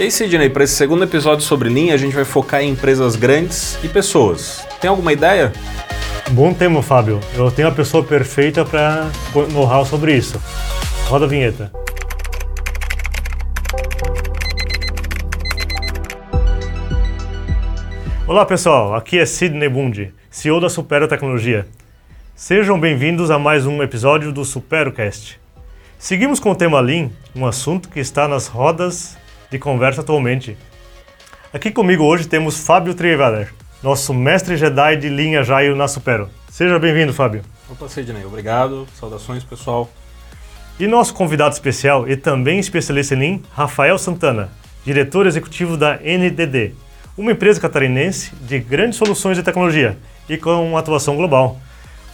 E 0.00 0.02
aí, 0.02 0.10
Sidney, 0.10 0.48
para 0.48 0.64
esse 0.64 0.74
segundo 0.74 1.04
episódio 1.04 1.44
sobre 1.44 1.68
linha, 1.68 1.92
a 1.92 1.98
gente 1.98 2.14
vai 2.14 2.24
focar 2.24 2.62
em 2.62 2.70
empresas 2.70 3.16
grandes 3.16 3.78
e 3.84 3.88
pessoas. 3.88 4.66
Tem 4.80 4.88
alguma 4.88 5.12
ideia? 5.12 5.52
Bom 6.30 6.54
tema, 6.54 6.82
Fábio. 6.82 7.20
Eu 7.34 7.50
tenho 7.50 7.68
a 7.68 7.70
pessoa 7.70 8.02
perfeita 8.02 8.64
para 8.64 9.10
know-how 9.52 9.84
sobre 9.84 10.16
isso. 10.16 10.40
Roda 11.06 11.26
a 11.26 11.28
vinheta. 11.28 11.70
Olá 18.26 18.46
pessoal, 18.46 18.94
aqui 18.94 19.18
é 19.18 19.26
Sidney 19.26 19.68
Bundi, 19.68 20.14
CEO 20.30 20.60
da 20.60 20.70
Supero 20.70 21.08
Tecnologia. 21.08 21.66
Sejam 22.40 22.80
bem-vindos 22.80 23.30
a 23.30 23.38
mais 23.38 23.66
um 23.66 23.82
episódio 23.82 24.32
do 24.32 24.46
SuperoCast. 24.46 25.38
Seguimos 25.98 26.40
com 26.40 26.50
o 26.50 26.54
tema 26.54 26.80
Lean, 26.80 27.10
um 27.36 27.44
assunto 27.44 27.90
que 27.90 28.00
está 28.00 28.26
nas 28.26 28.46
rodas 28.46 29.18
de 29.50 29.58
conversa 29.58 30.00
atualmente. 30.00 30.56
Aqui 31.52 31.70
comigo 31.70 32.02
hoje 32.02 32.26
temos 32.26 32.58
Fábio 32.64 32.94
Trievaler, 32.94 33.52
nosso 33.82 34.14
mestre 34.14 34.56
Jedi 34.56 34.96
de 34.96 35.10
linha 35.10 35.44
Jaio 35.44 35.76
na 35.76 35.86
Supero. 35.86 36.30
Seja 36.48 36.78
bem-vindo, 36.78 37.12
Fábio. 37.12 37.42
Opa, 37.68 37.86
Sidney, 37.90 38.24
obrigado. 38.24 38.86
Saudações, 38.98 39.44
pessoal. 39.44 39.90
E 40.78 40.86
nosso 40.86 41.12
convidado 41.12 41.52
especial 41.52 42.08
e 42.08 42.16
também 42.16 42.58
especialista 42.58 43.14
em 43.14 43.18
Lean, 43.18 43.40
Rafael 43.52 43.98
Santana, 43.98 44.50
diretor 44.82 45.26
executivo 45.26 45.76
da 45.76 45.98
NDD, 45.98 46.72
uma 47.18 47.32
empresa 47.32 47.60
catarinense 47.60 48.34
de 48.36 48.58
grandes 48.58 48.96
soluções 48.96 49.36
de 49.36 49.42
tecnologia 49.42 49.98
e 50.26 50.38
com 50.38 50.78
atuação 50.78 51.16
global. 51.16 51.60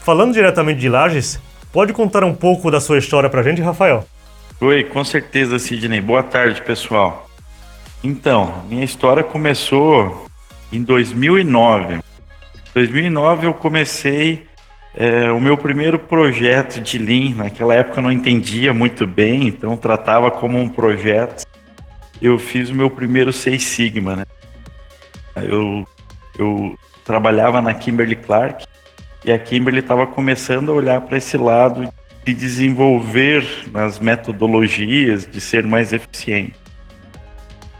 Falando 0.07 0.35
diretamente 0.35 0.79
de 0.79 0.89
Lages, 0.89 1.41
pode 1.73 1.93
contar 1.93 2.23
um 2.23 2.33
pouco 2.33 2.71
da 2.71 2.81
sua 2.81 2.97
história 2.97 3.29
para 3.29 3.41
a 3.41 3.43
gente, 3.43 3.61
Rafael? 3.61 4.07
Oi, 4.61 4.85
com 4.85 5.03
certeza, 5.03 5.59
Sidney. 5.59 6.01
Boa 6.01 6.23
tarde, 6.23 6.63
pessoal. 6.63 7.29
Então, 8.05 8.63
minha 8.69 8.85
história 8.85 9.25
começou 9.25 10.29
em 10.73 10.81
2009. 10.81 11.95
Em 11.95 12.03
2009 12.73 13.49
eu 13.49 13.55
comecei 13.55 14.47
é, 14.95 15.29
o 15.33 15.41
meu 15.41 15.59
primeiro 15.59 15.99
projeto 15.99 16.81
de 16.81 16.99
Lean. 16.99 17.35
Naquela 17.35 17.75
época 17.75 17.99
eu 17.99 18.05
não 18.05 18.13
entendia 18.13 18.73
muito 18.73 19.09
bem, 19.09 19.49
então 19.49 19.77
tratava 19.77 20.31
como 20.31 20.57
um 20.57 20.69
projeto. 20.69 21.45
Eu 22.23 22.39
fiz 22.39 22.71
o 22.71 22.75
meu 22.77 22.89
primeiro 22.89 23.33
Seis 23.33 23.65
Sigma, 23.65 24.15
né? 24.15 24.25
Eu, 25.35 25.85
eu 26.39 26.79
trabalhava 27.05 27.61
na 27.61 27.75
Kimberly 27.75 28.15
Clark 28.15 28.67
e 29.27 29.33
a 29.33 29.39
Kimberly 29.41 29.81
estava 29.81 30.07
começando 30.07 30.71
a 30.71 30.75
olhar 30.75 31.01
para 31.01 31.19
esse 31.19 31.37
lado 31.37 31.93
de 32.25 32.33
desenvolver 32.33 33.45
nas 33.73 33.99
metodologias, 33.99 35.27
de 35.27 35.41
ser 35.41 35.65
mais 35.65 35.93
eficiente. 35.93 36.55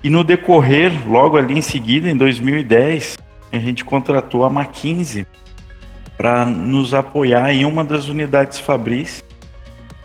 E 0.03 0.11
no 0.11 0.25
decorrer, 0.25 0.93
logo 1.09 1.37
ali 1.37 1.57
em 1.57 1.63
seguida, 1.63 2.11
em 2.11 2.17
2010, 2.17 3.17
a 3.53 3.59
gente 3.59 3.85
contratou 3.85 4.45
a 4.45 4.51
McKinsey 4.51 5.25
para 6.17 6.45
nos 6.45 6.93
apoiar 6.93 7.53
em 7.53 7.65
uma 7.65 7.85
das 7.85 8.09
unidades 8.09 8.59
Fabris. 8.59 9.23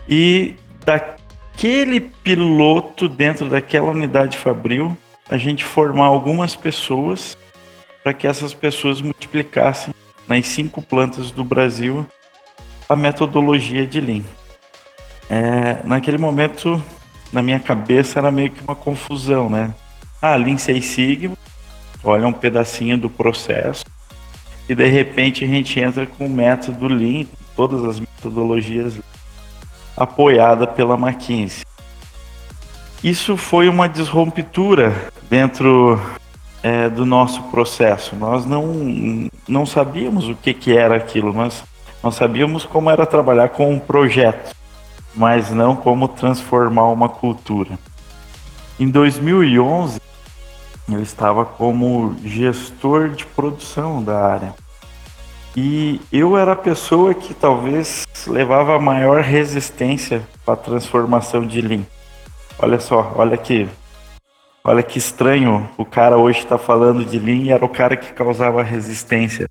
E 0.08 0.54
daquele 0.84 2.00
piloto 2.00 3.08
dentro 3.08 3.48
daquela 3.48 3.90
unidade 3.90 4.38
Fabril, 4.38 4.96
a 5.28 5.36
gente 5.36 5.64
formar 5.64 6.06
algumas 6.06 6.54
pessoas 6.54 7.36
para 8.02 8.12
que 8.12 8.28
essas 8.28 8.54
pessoas 8.54 9.00
multiplicassem 9.00 9.92
nas 10.32 10.48
cinco 10.48 10.80
plantas 10.80 11.30
do 11.30 11.44
Brasil 11.44 12.06
a 12.88 12.96
metodologia 12.96 13.86
de 13.86 14.00
Lean. 14.00 14.22
É, 15.28 15.78
naquele 15.84 16.16
momento, 16.16 16.82
na 17.30 17.42
minha 17.42 17.60
cabeça, 17.60 18.18
era 18.18 18.30
meio 18.30 18.50
que 18.50 18.62
uma 18.62 18.74
confusão, 18.74 19.50
né? 19.50 19.74
Ah, 20.22 20.34
Lean 20.36 20.56
Six 20.56 20.86
Sigma, 20.86 21.36
olha 22.02 22.26
um 22.26 22.32
pedacinho 22.32 22.96
do 22.96 23.10
processo, 23.10 23.84
e 24.68 24.74
de 24.74 24.86
repente 24.86 25.44
a 25.44 25.48
gente 25.48 25.78
entra 25.78 26.06
com 26.06 26.26
o 26.26 26.30
método 26.30 26.88
Lean, 26.88 27.26
todas 27.54 27.84
as 27.84 28.00
metodologias 28.00 28.98
apoiada 29.94 30.66
pela 30.66 30.94
McKinsey. 30.94 31.64
Isso 33.04 33.36
foi 33.36 33.68
uma 33.68 33.86
disruptura 33.86 35.10
dentro 35.28 36.00
é, 36.62 36.88
do 36.88 37.04
nosso 37.04 37.42
processo. 37.44 38.14
Nós 38.16 38.46
não, 38.46 39.28
não 39.48 39.66
sabíamos 39.66 40.28
o 40.28 40.34
que, 40.34 40.54
que 40.54 40.76
era 40.76 40.96
aquilo, 40.96 41.32
nós, 41.32 41.64
nós 42.02 42.14
sabíamos 42.14 42.64
como 42.64 42.90
era 42.90 43.04
trabalhar 43.04 43.48
com 43.50 43.70
um 43.72 43.78
projeto, 43.78 44.54
mas 45.14 45.50
não 45.50 45.74
como 45.74 46.08
transformar 46.08 46.88
uma 46.88 47.08
cultura. 47.08 47.78
Em 48.78 48.88
2011, 48.88 50.00
eu 50.90 51.02
estava 51.02 51.44
como 51.44 52.16
gestor 52.24 53.10
de 53.10 53.24
produção 53.26 54.02
da 54.02 54.18
área. 54.18 54.54
E 55.54 56.00
eu 56.10 56.36
era 56.36 56.52
a 56.52 56.56
pessoa 56.56 57.12
que 57.12 57.34
talvez 57.34 58.06
levava 58.26 58.74
a 58.74 58.80
maior 58.80 59.20
resistência 59.20 60.26
para 60.44 60.54
a 60.54 60.56
transformação 60.56 61.46
de 61.46 61.60
Lean. 61.60 61.82
Olha 62.58 62.80
só, 62.80 63.12
olha 63.16 63.36
que, 63.36 63.68
olha 64.64 64.82
que 64.82 64.98
estranho. 64.98 65.68
O 65.76 65.84
cara 65.84 66.16
hoje 66.16 66.40
está 66.40 66.58
falando 66.58 67.04
de 67.04 67.18
Lean 67.18 67.44
e 67.44 67.50
era 67.50 67.64
o 67.64 67.68
cara 67.68 67.96
que 67.96 68.12
causava 68.12 68.62
resistência. 68.62 69.48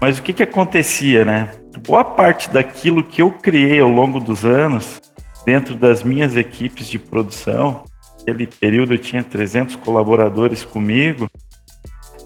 Mas 0.00 0.18
o 0.18 0.22
que, 0.22 0.32
que 0.32 0.42
acontecia, 0.42 1.24
né? 1.24 1.50
Boa 1.86 2.04
parte 2.04 2.50
daquilo 2.50 3.02
que 3.02 3.22
eu 3.22 3.32
criei 3.32 3.80
ao 3.80 3.88
longo 3.88 4.20
dos 4.20 4.44
anos, 4.44 5.00
dentro 5.44 5.74
das 5.74 6.02
minhas 6.02 6.36
equipes 6.36 6.86
de 6.86 6.98
produção, 6.98 7.84
naquele 8.28 8.46
período 8.46 8.94
eu 8.94 8.98
tinha 8.98 9.22
300 9.22 9.76
colaboradores 9.76 10.64
comigo, 10.64 11.28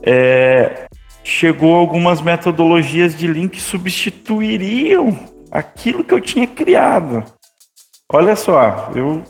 é, 0.02 0.86
chegou 1.22 1.74
algumas 1.76 2.20
metodologias 2.20 3.16
de 3.16 3.26
Lean 3.26 3.48
que 3.48 3.60
substituiriam 3.60 5.18
aquilo 5.50 6.02
que 6.02 6.12
eu 6.12 6.20
tinha 6.20 6.46
criado. 6.46 7.22
Olha 8.12 8.34
só, 8.34 8.90
eu 8.94 9.22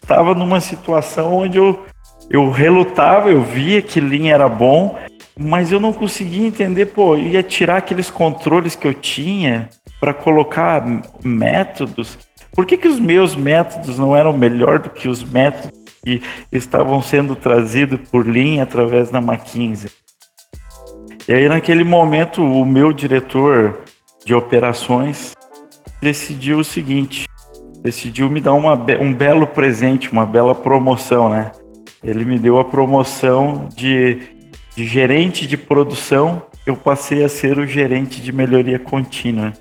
estava 0.00 0.34
numa 0.34 0.60
situação 0.60 1.34
onde 1.34 1.58
eu, 1.58 1.84
eu 2.30 2.48
relutava, 2.48 3.28
eu 3.28 3.42
via 3.42 3.82
que 3.82 4.00
Lean 4.00 4.32
era 4.32 4.48
bom, 4.48 4.96
mas 5.36 5.72
eu 5.72 5.80
não 5.80 5.92
conseguia 5.92 6.46
entender, 6.46 6.86
pô, 6.86 7.16
ia 7.16 7.42
tirar 7.42 7.78
aqueles 7.78 8.08
controles 8.08 8.76
que 8.76 8.86
eu 8.86 8.94
tinha 8.94 9.68
para 9.98 10.14
colocar 10.14 10.86
métodos. 11.24 12.16
Por 12.52 12.64
que, 12.64 12.76
que 12.76 12.86
os 12.86 13.00
meus 13.00 13.34
métodos 13.34 13.98
não 13.98 14.14
eram 14.16 14.32
melhor 14.32 14.78
do 14.78 14.90
que 14.90 15.08
os 15.08 15.24
métodos 15.24 15.72
que 16.04 16.22
estavam 16.52 17.02
sendo 17.02 17.34
trazidos 17.34 17.98
por 18.08 18.24
Lean 18.24 18.62
através 18.62 19.10
da 19.10 19.18
McKinsey? 19.18 19.90
E 21.26 21.32
aí, 21.32 21.48
naquele 21.48 21.82
momento, 21.82 22.42
o 22.42 22.64
meu 22.64 22.92
diretor 22.92 23.80
de 24.24 24.34
operações 24.34 25.32
decidiu 26.00 26.58
o 26.58 26.64
seguinte: 26.64 27.26
decidiu 27.82 28.30
me 28.30 28.40
dar 28.40 28.52
uma, 28.52 28.74
um 29.00 29.12
belo 29.12 29.46
presente, 29.46 30.12
uma 30.12 30.26
bela 30.26 30.54
promoção, 30.54 31.28
né? 31.28 31.52
Ele 32.02 32.24
me 32.24 32.38
deu 32.38 32.58
a 32.58 32.64
promoção 32.64 33.68
de, 33.74 34.18
de 34.74 34.86
gerente 34.86 35.46
de 35.46 35.56
produção, 35.56 36.42
eu 36.66 36.76
passei 36.76 37.24
a 37.24 37.28
ser 37.28 37.58
o 37.58 37.66
gerente 37.66 38.20
de 38.20 38.32
melhoria 38.32 38.78
contínua 38.78 39.52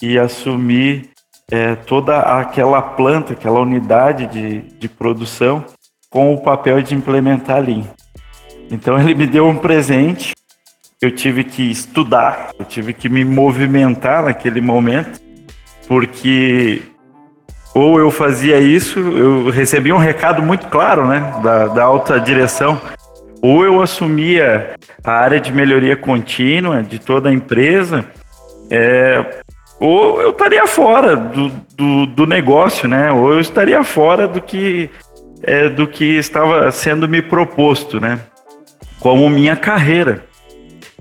e 0.00 0.18
assumi 0.18 1.10
é, 1.50 1.74
toda 1.74 2.18
aquela 2.18 2.82
planta, 2.82 3.34
aquela 3.34 3.60
unidade 3.60 4.26
de, 4.26 4.60
de 4.78 4.88
produção 4.88 5.64
com 6.10 6.34
o 6.34 6.40
papel 6.42 6.82
de 6.82 6.94
implementar 6.94 7.62
Lean. 7.62 7.84
Então 8.70 8.98
ele 8.98 9.14
me 9.14 9.26
deu 9.26 9.46
um 9.46 9.56
presente, 9.56 10.34
eu 11.00 11.10
tive 11.10 11.44
que 11.44 11.62
estudar, 11.70 12.50
eu 12.58 12.64
tive 12.64 12.92
que 12.92 13.08
me 13.08 13.24
movimentar 13.24 14.24
naquele 14.24 14.60
momento, 14.60 15.20
porque 15.86 16.82
ou 17.74 17.98
eu 17.98 18.10
fazia 18.10 18.58
isso, 18.58 18.98
eu 18.98 19.50
recebia 19.50 19.94
um 19.94 19.98
recado 19.98 20.42
muito 20.42 20.66
claro, 20.68 21.06
né, 21.06 21.40
da, 21.42 21.68
da 21.68 21.84
alta 21.84 22.20
direção, 22.20 22.80
ou 23.40 23.64
eu 23.64 23.80
assumia 23.80 24.74
a 25.02 25.12
área 25.12 25.40
de 25.40 25.52
melhoria 25.52 25.96
contínua 25.96 26.82
de 26.82 26.98
toda 26.98 27.28
a 27.28 27.32
empresa, 27.32 28.04
é, 28.70 29.42
ou 29.80 30.20
eu 30.20 30.30
estaria 30.30 30.66
fora 30.66 31.16
do, 31.16 31.48
do, 31.74 32.06
do, 32.06 32.26
negócio, 32.26 32.88
né, 32.88 33.10
ou 33.10 33.32
eu 33.32 33.40
estaria 33.40 33.82
fora 33.82 34.28
do 34.28 34.40
que, 34.40 34.90
é, 35.42 35.68
do 35.68 35.86
que 35.86 36.04
estava 36.18 36.70
sendo 36.70 37.08
me 37.08 37.22
proposto, 37.22 38.00
né, 38.00 38.20
como 39.00 39.28
minha 39.30 39.56
carreira. 39.56 40.24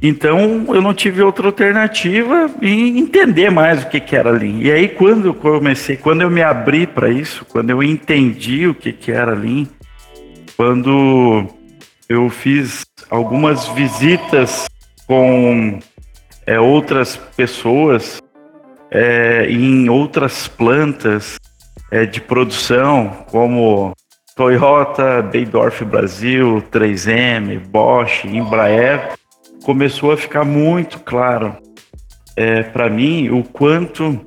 Então 0.02 0.66
eu 0.70 0.82
não 0.82 0.94
tive 0.94 1.22
outra 1.22 1.46
alternativa 1.48 2.50
em 2.62 2.98
entender 2.98 3.52
mais 3.52 3.84
o 3.84 3.88
que, 3.88 4.00
que 4.00 4.16
era 4.16 4.32
Lean. 4.32 4.58
E 4.60 4.72
aí 4.72 4.90
quando 4.90 5.28
eu 5.28 5.34
comecei, 5.34 5.96
quando 5.96 6.22
eu 6.22 6.30
me 6.30 6.42
abri 6.42 6.88
para 6.88 7.10
isso, 7.10 7.46
quando 7.46 7.70
eu 7.70 7.84
entendi 7.84 8.68
o 8.68 8.74
que, 8.74 8.92
que 8.92 9.12
era 9.12 9.36
Lean, 9.36 9.68
quando 10.58 11.46
eu 12.10 12.30
fiz 12.30 12.84
algumas 13.10 13.68
visitas 13.70 14.66
com 15.06 15.80
é, 16.48 16.60
outras 16.60 17.16
pessoas 17.38 18.20
é, 18.90 19.46
em 19.50 19.88
outras 19.90 20.48
plantas 20.48 21.38
é, 21.92 22.06
de 22.06 22.20
produção, 22.20 23.26
como 23.30 23.94
Toyota, 24.36 25.22
Beidorf 25.22 25.84
Brasil, 25.86 26.64
3M, 26.72 27.60
Bosch, 27.68 28.26
Embraer, 28.26 29.14
começou 29.64 30.12
a 30.12 30.18
ficar 30.18 30.44
muito 30.44 31.00
claro 31.00 31.58
é, 32.36 32.64
para 32.64 32.90
mim 32.90 33.30
o 33.30 33.44
quanto 33.44 34.20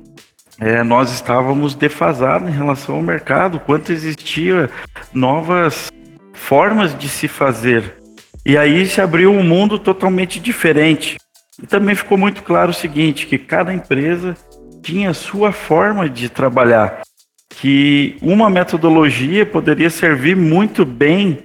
é, 0.59 0.83
nós 0.83 1.11
estávamos 1.11 1.75
defasados 1.75 2.47
em 2.47 2.51
relação 2.51 2.95
ao 2.95 3.01
mercado, 3.01 3.59
quanto 3.59 3.91
existia 3.91 4.69
novas 5.13 5.91
formas 6.33 6.97
de 6.97 7.09
se 7.09 7.27
fazer. 7.27 7.95
E 8.45 8.57
aí 8.57 8.85
se 8.85 9.01
abriu 9.01 9.31
um 9.31 9.43
mundo 9.43 9.79
totalmente 9.79 10.39
diferente. 10.39 11.17
E 11.61 11.65
também 11.65 11.95
ficou 11.95 12.17
muito 12.17 12.43
claro 12.43 12.71
o 12.71 12.73
seguinte, 12.73 13.25
que 13.25 13.37
cada 13.37 13.73
empresa 13.73 14.37
tinha 14.83 15.13
sua 15.13 15.51
forma 15.51 16.07
de 16.07 16.29
trabalhar, 16.29 17.01
que 17.49 18.17
uma 18.21 18.49
metodologia 18.49 19.45
poderia 19.45 19.89
servir 19.89 20.35
muito 20.35 20.85
bem 20.85 21.39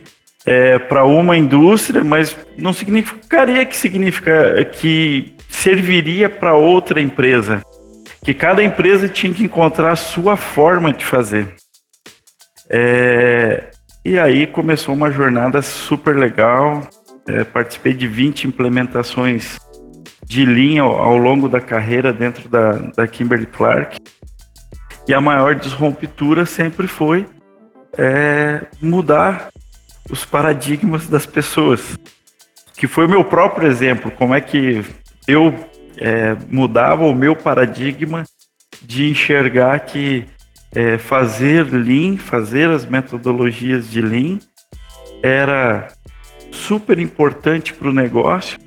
é, 0.46 0.78
para 0.78 1.04
uma 1.04 1.36
indústria, 1.36 2.02
mas 2.02 2.36
não 2.56 2.72
significaria 2.72 3.64
que 3.66 3.76
significa 3.76 4.64
que 4.64 5.34
serviria 5.48 6.28
para 6.28 6.54
outra 6.54 7.00
empresa. 7.00 7.62
Que 8.24 8.34
cada 8.34 8.62
empresa 8.62 9.08
tinha 9.08 9.32
que 9.32 9.44
encontrar 9.44 9.92
a 9.92 9.96
sua 9.96 10.36
forma 10.36 10.92
de 10.92 11.04
fazer. 11.04 11.54
É, 12.68 13.70
e 14.04 14.18
aí 14.18 14.46
começou 14.46 14.94
uma 14.94 15.10
jornada 15.10 15.60
super 15.62 16.16
legal. 16.16 16.82
É, 17.26 17.44
participei 17.44 17.92
de 17.92 18.06
20 18.06 18.44
implementações 18.44 19.58
de 20.24 20.44
linha 20.44 20.82
ao, 20.82 20.96
ao 20.96 21.16
longo 21.16 21.48
da 21.48 21.60
carreira 21.60 22.12
dentro 22.12 22.48
da, 22.48 22.72
da 22.72 23.06
Kimberly 23.06 23.46
Clark. 23.46 23.98
E 25.08 25.14
a 25.14 25.20
maior 25.20 25.54
disruptura 25.54 26.46
sempre 26.46 26.86
foi 26.86 27.26
é, 27.98 28.62
mudar 28.80 29.50
os 30.08 30.24
paradigmas 30.24 31.06
das 31.06 31.26
pessoas. 31.26 31.98
Que 32.76 32.86
foi 32.86 33.06
o 33.06 33.08
meu 33.08 33.24
próprio 33.24 33.68
exemplo, 33.68 34.10
como 34.10 34.34
é 34.34 34.40
que 34.40 34.84
eu 35.26 35.54
é, 35.96 36.36
mudava 36.48 37.04
o 37.04 37.14
meu 37.14 37.36
paradigma 37.36 38.24
de 38.82 39.10
enxergar 39.10 39.80
que 39.80 40.24
é, 40.74 40.96
fazer 40.96 41.64
Lean, 41.70 42.16
fazer 42.16 42.70
as 42.70 42.86
metodologias 42.86 43.90
de 43.90 44.00
Lean, 44.00 44.38
era 45.22 45.88
super 46.50 46.98
importante 46.98 47.74
para 47.74 47.88
o 47.88 47.92
negócio 47.92 48.58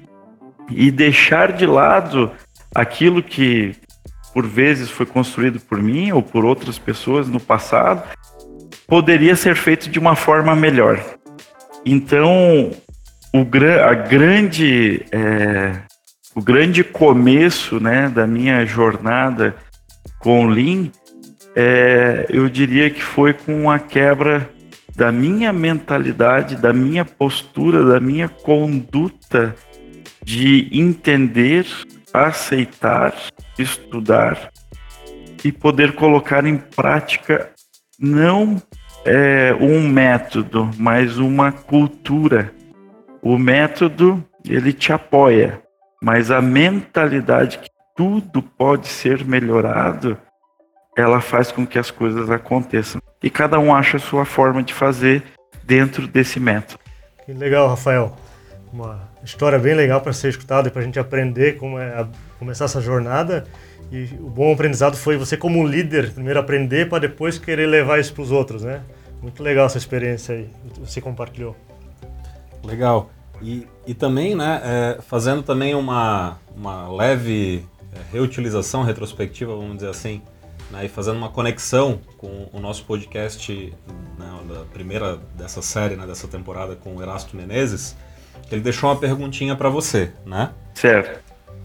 e 0.69 0.91
deixar 0.91 1.51
de 1.51 1.65
lado 1.65 2.31
aquilo 2.73 3.21
que 3.21 3.75
por 4.33 4.47
vezes 4.47 4.89
foi 4.89 5.05
construído 5.05 5.59
por 5.59 5.81
mim 5.81 6.11
ou 6.11 6.21
por 6.21 6.43
outras 6.43 6.79
pessoas 6.79 7.27
no 7.27 7.39
passado, 7.39 8.03
poderia 8.87 9.35
ser 9.35 9.55
feito 9.55 9.89
de 9.89 9.99
uma 9.99 10.15
forma 10.15 10.55
melhor. 10.55 10.99
Então, 11.85 12.71
o, 13.33 13.39
a 13.39 13.93
grande, 13.93 15.05
é, 15.11 15.81
o 16.35 16.41
grande 16.41 16.83
começo 16.83 17.79
né, 17.79 18.09
da 18.09 18.25
minha 18.25 18.65
jornada 18.65 19.55
com 20.19 20.45
o 20.45 20.49
Lean, 20.49 20.89
é, 21.55 22.25
eu 22.29 22.49
diria 22.49 22.89
que 22.89 23.01
foi 23.01 23.33
com 23.33 23.69
a 23.69 23.77
quebra 23.77 24.49
da 24.95 25.11
minha 25.11 25.51
mentalidade, 25.51 26.55
da 26.55 26.71
minha 26.71 27.03
postura, 27.03 27.83
da 27.83 27.99
minha 27.99 28.29
conduta 28.29 29.55
de 30.23 30.69
entender, 30.71 31.65
aceitar, 32.13 33.13
estudar 33.57 34.51
e 35.43 35.51
poder 35.51 35.93
colocar 35.93 36.45
em 36.45 36.57
prática 36.57 37.49
não 37.99 38.61
é, 39.05 39.53
um 39.59 39.87
método, 39.87 40.69
mas 40.77 41.17
uma 41.17 41.51
cultura. 41.51 42.51
O 43.21 43.37
método 43.37 44.23
ele 44.47 44.73
te 44.73 44.91
apoia, 44.91 45.61
mas 46.01 46.31
a 46.31 46.41
mentalidade 46.41 47.57
que 47.59 47.69
tudo 47.95 48.41
pode 48.41 48.87
ser 48.87 49.23
melhorado, 49.23 50.17
ela 50.97 51.21
faz 51.21 51.51
com 51.51 51.65
que 51.65 51.79
as 51.79 51.91
coisas 51.91 52.29
aconteçam. 52.29 53.01
E 53.21 53.29
cada 53.29 53.59
um 53.59 53.73
acha 53.73 53.97
a 53.97 53.99
sua 53.99 54.25
forma 54.25 54.61
de 54.61 54.73
fazer 54.73 55.23
dentro 55.63 56.07
desse 56.07 56.39
método. 56.39 56.79
Que 57.25 57.33
legal, 57.33 57.69
Rafael. 57.69 58.15
Uma 58.71 59.09
história 59.23 59.57
bem 59.57 59.75
legal 59.75 60.01
para 60.01 60.11
ser 60.11 60.29
escutada 60.29 60.67
e 60.67 60.71
para 60.71 60.81
a 60.81 60.85
gente 60.85 60.99
aprender 60.99 61.57
como 61.57 61.79
é 61.79 62.01
a, 62.01 62.07
começar 62.37 62.65
essa 62.65 62.81
jornada. 62.81 63.45
E 63.93 64.09
o 64.19 64.27
bom 64.27 64.51
aprendizado 64.51 64.97
foi 64.97 65.17
você 65.17 65.37
como 65.37 65.63
líder, 65.67 66.11
primeiro 66.11 66.39
aprender 66.39 66.89
para 66.89 66.97
depois 66.97 67.37
querer 67.37 67.67
levar 67.67 67.99
isso 67.99 68.11
para 68.11 68.23
os 68.23 68.31
outros, 68.31 68.63
né? 68.63 68.81
Muito 69.21 69.43
legal 69.43 69.67
essa 69.67 69.77
experiência 69.77 70.33
aí, 70.33 70.49
você 70.79 70.99
compartilhou. 70.99 71.55
Legal. 72.63 73.11
E, 73.39 73.67
e 73.85 73.93
também, 73.93 74.33
né, 74.33 74.61
é, 74.63 75.01
fazendo 75.03 75.43
também 75.43 75.75
uma, 75.75 76.39
uma 76.57 76.89
leve 76.91 77.63
é, 77.93 77.99
reutilização 78.11 78.81
retrospectiva, 78.81 79.55
vamos 79.55 79.75
dizer 79.75 79.89
assim, 79.89 80.23
né, 80.71 80.85
e 80.85 80.89
fazendo 80.89 81.17
uma 81.17 81.29
conexão 81.29 81.99
com 82.17 82.49
o 82.51 82.59
nosso 82.59 82.85
podcast, 82.85 83.71
né, 84.17 84.39
da 84.49 84.61
primeira 84.73 85.19
dessa 85.35 85.61
série, 85.61 85.95
né, 85.95 86.07
dessa 86.07 86.27
temporada 86.27 86.75
com 86.75 86.95
o 86.95 87.01
Erasto 87.01 87.37
Menezes, 87.37 87.95
ele 88.51 88.61
deixou 88.61 88.89
uma 88.89 88.95
perguntinha 88.95 89.55
para 89.55 89.69
você, 89.69 90.11
né? 90.25 90.51
Certo. 90.73 91.22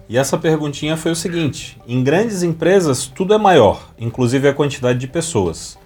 E 0.08 0.16
essa 0.16 0.38
perguntinha 0.38 0.96
foi 0.96 1.12
o 1.12 1.16
seguinte: 1.16 1.78
em 1.86 2.02
grandes 2.02 2.42
empresas 2.42 3.06
tudo 3.06 3.34
é 3.34 3.38
maior, 3.38 3.92
inclusive 3.98 4.48
a 4.48 4.54
quantidade 4.54 4.98
de 4.98 5.06
pessoas. 5.06 5.78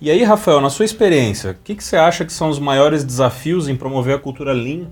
E 0.00 0.10
aí, 0.10 0.24
Rafael, 0.24 0.60
na 0.60 0.68
sua 0.68 0.84
experiência, 0.84 1.52
o 1.52 1.54
que, 1.54 1.76
que 1.76 1.84
você 1.84 1.96
acha 1.96 2.24
que 2.24 2.32
são 2.32 2.48
os 2.48 2.58
maiores 2.58 3.04
desafios 3.04 3.68
em 3.68 3.76
promover 3.76 4.16
a 4.16 4.18
cultura 4.18 4.52
Lean 4.52 4.88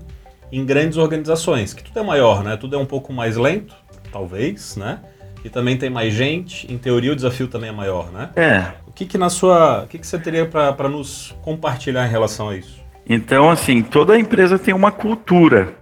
em 0.51 0.65
grandes 0.65 0.97
organizações? 0.97 1.73
Que 1.73 1.83
tudo 1.83 1.99
é 1.99 2.03
maior, 2.03 2.43
né? 2.43 2.55
Tudo 2.55 2.77
é 2.77 2.79
um 2.79 2.85
pouco 2.85 3.11
mais 3.11 3.35
lento, 3.35 3.75
talvez, 4.09 4.77
né? 4.77 4.99
E 5.43 5.49
também 5.49 5.75
tem 5.75 5.89
mais 5.89 6.13
gente. 6.13 6.71
Em 6.71 6.77
teoria, 6.77 7.11
o 7.11 7.15
desafio 7.15 7.49
também 7.49 7.69
é 7.69 7.73
maior, 7.73 8.09
né? 8.09 8.29
É. 8.37 8.71
O 8.87 8.91
que, 8.93 9.05
que 9.05 9.17
na 9.17 9.29
sua, 9.29 9.83
o 9.83 9.87
que, 9.87 9.99
que 9.99 10.07
você 10.07 10.17
teria 10.17 10.45
para 10.45 10.87
nos 10.87 11.35
compartilhar 11.41 12.07
em 12.07 12.09
relação 12.09 12.47
a 12.47 12.55
isso? 12.55 12.79
Então, 13.05 13.49
assim, 13.49 13.81
toda 13.81 14.17
empresa 14.17 14.57
tem 14.57 14.73
uma 14.73 14.93
cultura. 14.93 15.80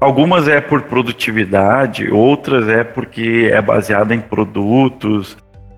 Algumas 0.00 0.48
é 0.48 0.62
por 0.62 0.82
produtividade, 0.82 2.10
outras 2.10 2.66
é 2.68 2.82
porque 2.82 3.50
é 3.52 3.60
baseada 3.60 4.14
em 4.14 4.20
produtos, 4.20 5.36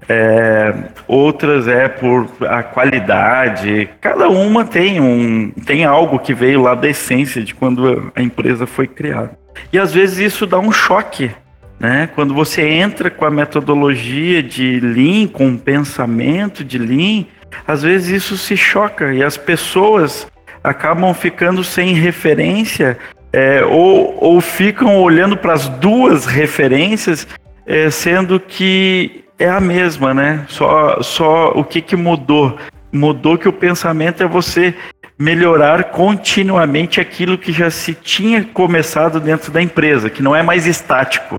é, 0.09 0.73
outras 1.09 1.67
é 1.67 1.89
por 1.89 2.29
a 2.43 2.63
qualidade. 2.63 3.91
Cada 4.01 4.29
uma 4.29 4.65
tem 4.65 5.01
um 5.01 5.51
tem 5.67 5.85
algo 5.85 6.21
que 6.21 6.33
veio 6.33 6.63
lá 6.63 6.77
da 6.77 6.89
essência 6.89 7.43
de 7.43 7.53
quando 7.53 8.13
a 8.15 8.23
empresa 8.23 8.65
foi 8.65 8.87
criada. 8.87 9.37
E 9.73 9.79
às 9.79 9.93
vezes 9.93 10.19
isso 10.19 10.47
dá 10.47 10.59
um 10.59 10.71
choque, 10.71 11.33
né? 11.81 12.09
Quando 12.15 12.33
você 12.33 12.63
entra 12.63 13.11
com 13.11 13.25
a 13.25 13.31
metodologia 13.31 14.41
de 14.41 14.79
Lean, 14.79 15.27
com 15.27 15.49
o 15.49 15.59
pensamento 15.59 16.63
de 16.63 16.79
Lean, 16.79 17.25
às 17.67 17.83
vezes 17.83 18.23
isso 18.23 18.37
se 18.37 18.57
choca 18.57 19.13
e 19.13 19.23
as 19.23 19.37
pessoas 19.37 20.27
acabam 20.63 21.13
ficando 21.13 21.65
sem 21.65 21.93
referência 21.95 22.97
é, 23.33 23.65
ou, 23.65 24.17
ou 24.21 24.41
ficam 24.41 25.01
olhando 25.01 25.37
para 25.37 25.55
as 25.55 25.69
duas 25.69 26.27
referências, 26.27 27.27
é, 27.67 27.91
sendo 27.91 28.39
que 28.39 29.25
é 29.39 29.49
a 29.49 29.61
mesma, 29.61 30.13
né? 30.13 30.45
Só, 30.49 31.01
só 31.03 31.49
o 31.51 31.65
que, 31.65 31.81
que 31.81 31.97
mudou? 31.97 32.57
Mudou 32.93 33.39
que 33.39 33.49
o 33.49 33.53
pensamento 33.53 34.23
é 34.23 34.27
você 34.27 34.75
melhorar 35.19 35.85
continuamente 35.85 37.01
aquilo 37.01 37.39
que 37.39 37.53
já 37.53 37.71
se 37.71 37.95
tinha 37.95 38.45
começado 38.45 39.21
dentro 39.21 39.51
da 39.51 39.63
empresa, 39.63 40.11
que 40.11 40.23
não 40.23 40.35
é 40.35 40.43
mais 40.43 40.67
estático. 40.67 41.39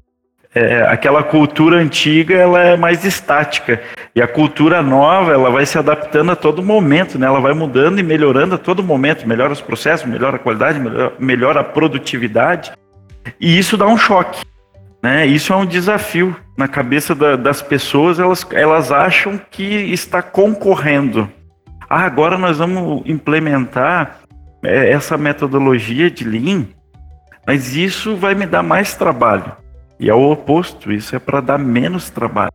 É, 0.56 0.84
aquela 0.84 1.24
cultura 1.24 1.78
antiga 1.78 2.36
ela 2.36 2.62
é 2.62 2.78
mais 2.78 3.04
estática 3.04 3.82
e 4.16 4.22
a 4.22 4.28
cultura 4.28 4.84
nova 4.84 5.34
ela 5.34 5.50
vai 5.50 5.66
se 5.66 5.80
adaptando 5.80 6.32
a 6.32 6.36
todo 6.36 6.62
momento, 6.62 7.18
né? 7.18 7.26
Ela 7.26 7.40
vai 7.40 7.54
mudando 7.54 8.00
e 8.00 8.04
melhorando 8.04 8.54
a 8.54 8.58
todo 8.60 8.84
momento, 8.84 9.28
melhora 9.28 9.52
os 9.52 9.62
processos, 9.62 10.08
melhora 10.08 10.36
a 10.36 10.40
qualidade, 10.40 10.80
melhora, 10.80 11.14
melhora 11.18 11.60
a 11.62 11.64
produtividade 11.64 12.72
e 13.40 13.58
isso 13.58 13.78
dá 13.78 13.88
um 13.88 13.98
choque. 13.98 14.44
Né? 15.02 15.26
Isso 15.26 15.52
é 15.52 15.56
um 15.56 15.66
desafio 15.66 16.36
na 16.58 16.68
cabeça 16.68 17.14
da, 17.14 17.36
das 17.36 17.62
pessoas. 17.62 18.20
Elas, 18.20 18.46
elas 18.52 18.92
acham 18.92 19.40
que 19.52 19.66
está 19.66 20.22
concorrendo. 20.22 21.30
Ah, 21.90 22.06
agora 22.06 22.38
nós 22.38 22.58
vamos 22.58 23.04
implementar 23.06 24.20
é, 24.64 24.92
essa 24.92 25.18
metodologia 25.18 26.10
de 26.10 26.24
Lean, 26.24 26.66
mas 27.46 27.76
isso 27.76 28.16
vai 28.16 28.34
me 28.34 28.46
dar 28.46 28.64
mais 28.64 28.96
trabalho. 28.96 29.52
E 30.00 30.10
é 30.10 30.14
o 30.14 30.32
oposto, 30.32 30.92
isso 30.92 31.16
é 31.16 31.20
para 31.20 31.42
dar 31.42 31.58
menos 31.58 32.10
trabalho. 32.10 32.52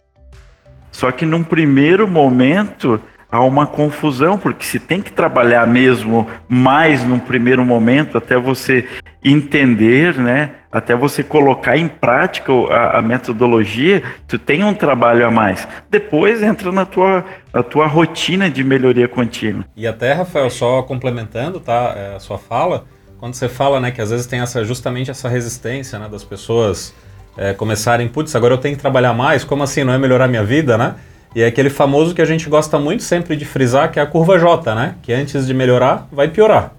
Só 0.90 1.10
que 1.12 1.24
num 1.24 1.44
primeiro 1.44 2.08
momento, 2.08 3.00
há 3.30 3.42
uma 3.42 3.66
confusão, 3.66 4.38
porque 4.38 4.64
se 4.64 4.80
tem 4.80 5.00
que 5.00 5.12
trabalhar 5.12 5.66
mesmo 5.66 6.26
mais 6.48 7.04
num 7.04 7.18
primeiro 7.18 7.64
momento, 7.64 8.18
até 8.18 8.36
você 8.36 8.88
entender, 9.22 10.16
né? 10.16 10.50
Até 10.70 10.94
você 10.94 11.22
colocar 11.22 11.76
em 11.76 11.88
prática 11.88 12.52
a, 12.52 12.98
a, 12.98 13.02
metodologia, 13.02 14.02
tu 14.26 14.38
tem 14.38 14.62
um 14.62 14.74
trabalho 14.74 15.26
a 15.26 15.30
mais. 15.30 15.66
Depois 15.90 16.42
entra 16.42 16.70
na 16.70 16.84
tua, 16.84 17.24
a 17.52 17.62
tua 17.62 17.86
rotina 17.86 18.50
de 18.50 18.62
melhoria 18.62 19.08
contínua. 19.08 19.64
E 19.74 19.86
até, 19.86 20.12
Rafael, 20.12 20.50
só 20.50 20.82
complementando 20.82 21.58
tá, 21.58 21.94
é, 21.96 22.16
a 22.16 22.20
sua 22.20 22.38
fala, 22.38 22.84
quando 23.18 23.34
você 23.34 23.48
fala 23.48 23.80
né, 23.80 23.90
que 23.90 24.00
às 24.00 24.10
vezes 24.10 24.26
tem 24.26 24.40
essa, 24.40 24.62
justamente 24.62 25.10
essa 25.10 25.28
resistência 25.28 25.98
né, 25.98 26.08
das 26.08 26.22
pessoas 26.22 26.94
é, 27.38 27.54
começarem, 27.54 28.08
putz, 28.08 28.34
agora 28.34 28.54
eu 28.54 28.58
tenho 28.58 28.74
que 28.74 28.80
trabalhar 28.80 29.14
mais, 29.14 29.44
como 29.44 29.62
assim, 29.62 29.84
não 29.84 29.92
é 29.92 29.98
melhorar 29.98 30.26
minha 30.26 30.44
vida, 30.44 30.76
né? 30.76 30.96
E 31.34 31.42
é 31.42 31.46
aquele 31.46 31.70
famoso 31.70 32.12
que 32.12 32.20
a 32.20 32.24
gente 32.24 32.48
gosta 32.48 32.78
muito 32.80 33.04
sempre 33.04 33.36
de 33.36 33.44
frisar, 33.44 33.92
que 33.92 34.00
é 34.00 34.02
a 34.02 34.06
curva 34.06 34.38
J, 34.38 34.74
né? 34.74 34.96
Que 35.02 35.12
antes 35.12 35.46
de 35.46 35.54
melhorar, 35.54 36.08
vai 36.10 36.26
piorar. 36.26 36.72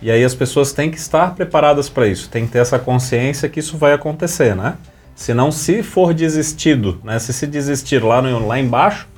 E 0.00 0.10
aí 0.10 0.22
as 0.22 0.34
pessoas 0.34 0.72
têm 0.72 0.90
que 0.90 0.98
estar 0.98 1.34
preparadas 1.34 1.88
para 1.88 2.06
isso, 2.06 2.28
tem 2.28 2.46
que 2.46 2.52
ter 2.52 2.58
essa 2.58 2.78
consciência 2.78 3.48
que 3.48 3.58
isso 3.58 3.76
vai 3.76 3.92
acontecer, 3.92 4.54
né? 4.54 4.74
Senão, 5.16 5.50
se 5.50 5.82
for 5.82 6.14
desistido, 6.14 7.00
né? 7.02 7.18
Se 7.18 7.32
se 7.32 7.46
desistir 7.46 8.04
lá, 8.04 8.22
no, 8.22 8.46
lá 8.46 8.60
embaixo, 8.60 9.08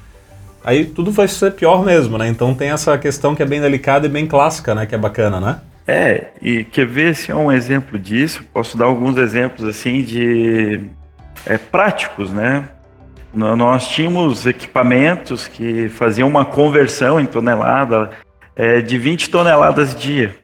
aí 0.65 0.87
tudo 0.87 1.11
vai 1.11 1.29
ser 1.29 1.53
pior 1.53 1.85
mesmo, 1.85 2.17
né? 2.17 2.29
Então 2.29 2.55
tem 2.55 2.71
essa 2.71 2.97
questão 2.97 3.35
que 3.35 3.43
é 3.43 3.47
bem 3.47 3.61
delicada 3.61 4.07
e 4.07 4.09
bem 4.09 4.27
clássica, 4.27 4.75
né? 4.75 4.87
Que 4.87 4.95
é 4.95 4.99
bacana, 4.99 5.39
né? 5.39 5.59
É, 5.89 6.27
e 6.43 6.65
quer 6.65 6.85
ver 6.85 7.17
se 7.17 7.33
é 7.33 7.35
um 7.35 7.51
exemplo 7.51 7.99
disso? 7.99 8.45
Posso 8.53 8.77
dar 8.77 8.85
alguns 8.85 9.17
exemplos 9.17 9.67
assim 9.67 10.03
de 10.03 10.83
é, 11.47 11.57
práticos, 11.57 12.31
né? 12.31 12.69
Nós 13.33 13.89
tínhamos 13.89 14.47
equipamentos 14.47 15.49
que 15.49 15.89
faziam 15.89 16.29
uma 16.29 16.45
conversão 16.45 17.19
em 17.19 17.25
tonelada 17.25 18.11
é, 18.55 18.83
de 18.83 18.99
20 18.99 19.31
toneladas 19.31 19.95
dia. 19.95 20.37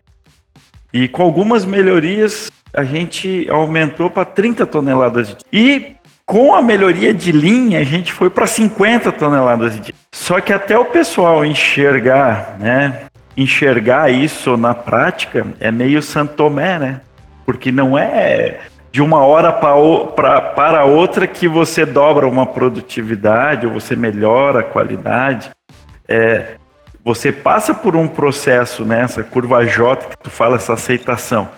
E 0.90 1.08
com 1.08 1.22
algumas 1.22 1.66
melhorias, 1.66 2.50
a 2.72 2.84
gente 2.84 3.46
aumentou 3.50 4.08
para 4.08 4.24
30 4.24 4.64
toneladas. 4.64 5.36
E 5.52 5.96
com 6.24 6.54
a 6.54 6.62
melhoria 6.62 7.12
de 7.12 7.32
linha, 7.32 7.80
a 7.80 7.84
gente 7.84 8.14
foi 8.14 8.30
para 8.30 8.46
50 8.46 9.12
toneladas 9.12 9.78
de 9.78 9.94
Só 10.10 10.40
que 10.40 10.54
até 10.54 10.78
o 10.78 10.86
pessoal 10.86 11.44
enxergar, 11.44 12.56
né? 12.58 13.06
Enxergar 13.36 14.10
isso 14.10 14.56
na 14.56 14.74
prática 14.74 15.46
é 15.58 15.70
meio 15.70 16.00
santomé, 16.00 16.78
né? 16.78 17.00
Porque 17.44 17.72
não 17.72 17.98
é 17.98 18.60
de 18.94 19.02
uma 19.02 19.24
hora 19.24 19.52
para, 19.52 20.84
outra 20.84 21.26
que 21.26 21.48
você 21.48 21.84
dobra 21.84 22.28
uma 22.28 22.46
produtividade 22.46 23.66
ou 23.66 23.72
você 23.72 23.96
melhora 23.96 24.60
a 24.60 24.62
qualidade. 24.62 25.50
É, 26.06 26.54
você 27.04 27.32
passa 27.32 27.74
por 27.74 27.96
um 27.96 28.06
processo 28.06 28.84
nessa 28.84 29.20
né, 29.20 29.26
curva 29.28 29.66
J 29.66 30.06
que 30.06 30.16
tu 30.18 30.30
fala 30.30 30.56
essa 30.56 30.74
aceitação. 30.74 31.48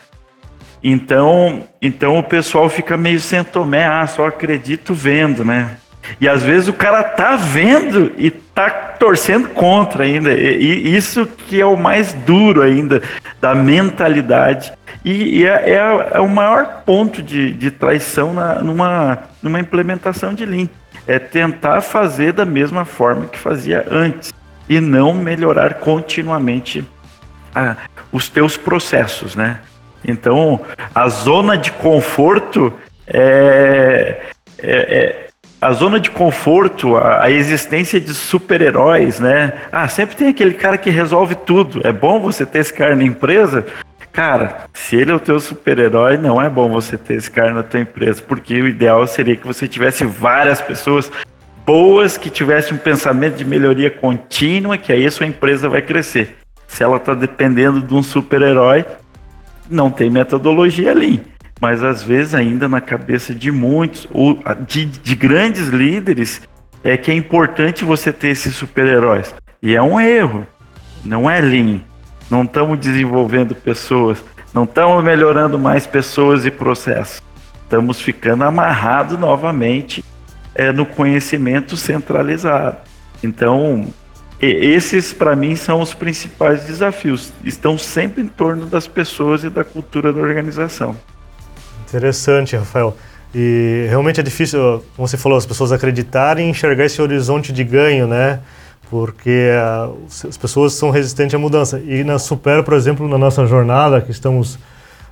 Então, 0.82 1.64
então 1.82 2.18
o 2.18 2.22
pessoal 2.22 2.70
fica 2.70 2.96
meio 2.96 3.20
sem 3.20 3.44
tomé, 3.44 3.84
ah, 3.86 4.06
só 4.06 4.26
acredito 4.26 4.94
vendo, 4.94 5.44
né? 5.44 5.76
E 6.20 6.28
às 6.28 6.42
vezes 6.42 6.68
o 6.68 6.72
cara 6.72 7.02
tá 7.02 7.36
vendo 7.36 8.12
e 8.16 8.30
tá 8.56 8.70
torcendo 8.70 9.50
contra 9.50 10.04
ainda. 10.04 10.32
E, 10.32 10.96
isso 10.96 11.26
que 11.26 11.60
é 11.60 11.66
o 11.66 11.76
mais 11.76 12.14
duro 12.14 12.62
ainda 12.62 13.02
da 13.38 13.54
mentalidade. 13.54 14.72
E, 15.04 15.40
e 15.40 15.46
é, 15.46 15.72
é, 15.72 16.10
é, 16.14 16.20
o 16.20 16.28
maior 16.28 16.82
ponto 16.86 17.22
de, 17.22 17.52
de 17.52 17.70
traição 17.70 18.32
na, 18.32 18.54
numa, 18.62 19.18
numa 19.42 19.60
implementação 19.60 20.32
de 20.32 20.46
Lean. 20.46 20.68
É 21.06 21.18
tentar 21.18 21.82
fazer 21.82 22.32
da 22.32 22.46
mesma 22.46 22.86
forma 22.86 23.26
que 23.26 23.38
fazia 23.38 23.86
antes 23.90 24.32
e 24.68 24.80
não 24.80 25.12
melhorar 25.12 25.74
continuamente 25.74 26.84
ah, 27.54 27.76
os 28.10 28.28
teus 28.28 28.56
processos, 28.56 29.36
né? 29.36 29.60
Então, 30.04 30.62
a 30.94 31.08
zona 31.08 31.56
de 31.56 31.70
conforto 31.72 32.72
é, 33.06 34.20
é, 34.58 34.68
é 34.68 35.25
a 35.60 35.72
zona 35.72 35.98
de 35.98 36.10
conforto, 36.10 36.96
a, 36.96 37.24
a 37.24 37.30
existência 37.30 38.00
de 38.00 38.12
super-heróis, 38.14 39.18
né? 39.18 39.52
Ah, 39.72 39.88
sempre 39.88 40.16
tem 40.16 40.28
aquele 40.28 40.54
cara 40.54 40.78
que 40.78 40.90
resolve 40.90 41.34
tudo. 41.34 41.80
É 41.84 41.92
bom 41.92 42.20
você 42.20 42.44
ter 42.44 42.60
esse 42.60 42.72
cara 42.72 42.94
na 42.94 43.04
empresa? 43.04 43.66
Cara, 44.12 44.64
se 44.72 44.96
ele 44.96 45.10
é 45.10 45.14
o 45.14 45.20
teu 45.20 45.38
super-herói, 45.38 46.16
não 46.16 46.40
é 46.40 46.48
bom 46.48 46.70
você 46.70 46.96
ter 46.96 47.14
esse 47.14 47.30
cara 47.30 47.52
na 47.52 47.62
tua 47.62 47.80
empresa, 47.80 48.22
porque 48.26 48.62
o 48.62 48.68
ideal 48.68 49.06
seria 49.06 49.36
que 49.36 49.46
você 49.46 49.68
tivesse 49.68 50.04
várias 50.06 50.60
pessoas 50.60 51.10
boas, 51.66 52.16
que 52.16 52.30
tivesse 52.30 52.72
um 52.72 52.78
pensamento 52.78 53.36
de 53.36 53.44
melhoria 53.44 53.90
contínua, 53.90 54.78
que 54.78 54.92
aí 54.92 55.04
a 55.04 55.10
sua 55.10 55.26
empresa 55.26 55.68
vai 55.68 55.82
crescer. 55.82 56.36
Se 56.66 56.82
ela 56.82 56.96
está 56.96 57.12
dependendo 57.12 57.82
de 57.82 57.92
um 57.92 58.02
super-herói, 58.02 58.84
não 59.68 59.90
tem 59.90 60.08
metodologia 60.08 60.92
ali. 60.92 61.22
Mas 61.60 61.82
às 61.82 62.02
vezes 62.02 62.34
ainda 62.34 62.68
na 62.68 62.80
cabeça 62.80 63.34
de 63.34 63.50
muitos, 63.50 64.06
ou 64.12 64.38
de, 64.66 64.84
de 64.84 65.14
grandes 65.14 65.68
líderes, 65.68 66.42
é 66.84 66.96
que 66.96 67.10
é 67.10 67.14
importante 67.14 67.84
você 67.84 68.12
ter 68.12 68.28
esses 68.28 68.54
super-heróis. 68.54 69.34
E 69.62 69.74
é 69.74 69.82
um 69.82 69.98
erro. 69.98 70.46
Não 71.04 71.28
é 71.28 71.40
lean. 71.40 71.80
Não 72.30 72.42
estamos 72.42 72.78
desenvolvendo 72.78 73.54
pessoas. 73.54 74.22
Não 74.52 74.64
estamos 74.64 75.02
melhorando 75.02 75.58
mais 75.58 75.86
pessoas 75.86 76.44
e 76.44 76.50
processos. 76.50 77.22
Estamos 77.62 78.00
ficando 78.00 78.44
amarrados 78.44 79.18
novamente 79.18 80.04
é, 80.54 80.70
no 80.72 80.86
conhecimento 80.86 81.76
centralizado. 81.76 82.78
Então, 83.22 83.88
esses 84.40 85.12
para 85.12 85.34
mim 85.34 85.56
são 85.56 85.80
os 85.80 85.94
principais 85.94 86.64
desafios. 86.64 87.32
Estão 87.44 87.76
sempre 87.78 88.22
em 88.22 88.28
torno 88.28 88.66
das 88.66 88.86
pessoas 88.86 89.42
e 89.42 89.50
da 89.50 89.64
cultura 89.64 90.12
da 90.12 90.20
organização. 90.20 90.96
Interessante, 91.88 92.56
Rafael. 92.56 92.96
E 93.34 93.86
realmente 93.88 94.20
é 94.20 94.22
difícil, 94.22 94.82
como 94.96 95.06
você 95.06 95.16
falou, 95.16 95.36
as 95.36 95.46
pessoas 95.46 95.72
acreditarem 95.72 96.46
e 96.46 96.50
enxergar 96.50 96.84
esse 96.84 97.00
horizonte 97.02 97.52
de 97.52 97.64
ganho, 97.64 98.06
né? 98.06 98.40
Porque 98.88 99.50
uh, 99.50 100.28
as 100.28 100.36
pessoas 100.36 100.72
são 100.72 100.90
resistentes 100.90 101.34
à 101.34 101.38
mudança. 101.38 101.80
E 101.80 102.04
na 102.04 102.18
Super, 102.18 102.62
por 102.62 102.74
exemplo, 102.74 103.06
na 103.08 103.18
nossa 103.18 103.44
jornada 103.46 104.00
que 104.00 104.10
estamos 104.10 104.54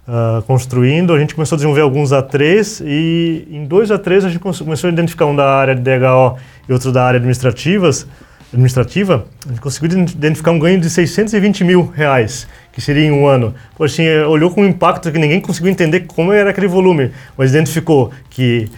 uh, 0.08 0.42
construindo, 0.46 1.12
a 1.12 1.18
gente 1.18 1.34
começou 1.34 1.56
a 1.56 1.58
desenvolver 1.58 1.82
alguns 1.82 2.10
A3 2.10 2.84
e 2.86 3.48
em 3.50 3.66
dois 3.66 3.90
A3 3.90 4.24
a 4.24 4.28
gente 4.28 4.38
começou 4.38 4.88
a 4.88 4.92
identificar 4.92 5.26
um 5.26 5.34
da 5.34 5.46
área 5.46 5.74
de 5.74 5.82
DHO 5.82 6.38
e 6.68 6.72
outro 6.72 6.92
da 6.92 7.04
área 7.04 7.18
administrativas, 7.18 8.06
administrativa, 8.52 9.26
a 9.44 9.48
gente 9.48 9.60
conseguiu 9.60 9.98
identificar 9.98 10.52
um 10.52 10.58
ganho 10.58 10.80
de 10.80 10.88
620 10.88 11.64
mil 11.64 11.92
reais, 11.94 12.46
que 12.74 12.80
seria 12.80 13.04
em 13.04 13.12
um 13.12 13.26
ano. 13.26 13.54
Poxa, 13.76 14.02
assim, 14.02 14.24
olhou 14.24 14.50
com 14.50 14.62
um 14.62 14.66
impacto 14.66 15.10
que 15.12 15.18
ninguém 15.18 15.40
conseguiu 15.40 15.70
entender 15.70 16.00
como 16.00 16.32
era 16.32 16.50
aquele 16.50 16.66
volume, 16.66 17.12
mas 17.38 17.50
identificou 17.50 18.10
que 18.28 18.68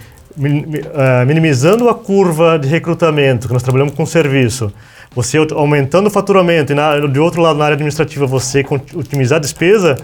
ah, 0.93 1.25
minimizando 1.25 1.89
a 1.89 1.95
curva 1.95 2.59
de 2.59 2.67
recrutamento, 2.67 3.47
que 3.47 3.53
nós 3.53 3.63
trabalhamos 3.63 3.95
com 3.95 4.05
serviço, 4.05 4.71
você 5.15 5.39
aumentando 5.51 6.07
o 6.07 6.11
faturamento 6.11 6.71
e 6.71 6.75
na, 6.75 6.99
de 6.99 7.19
outro 7.19 7.41
lado 7.41 7.57
na 7.57 7.65
área 7.65 7.73
administrativa 7.73 8.27
você 8.27 8.63
otimizar 8.93 9.37
a 9.37 9.41
despesa, 9.41 9.95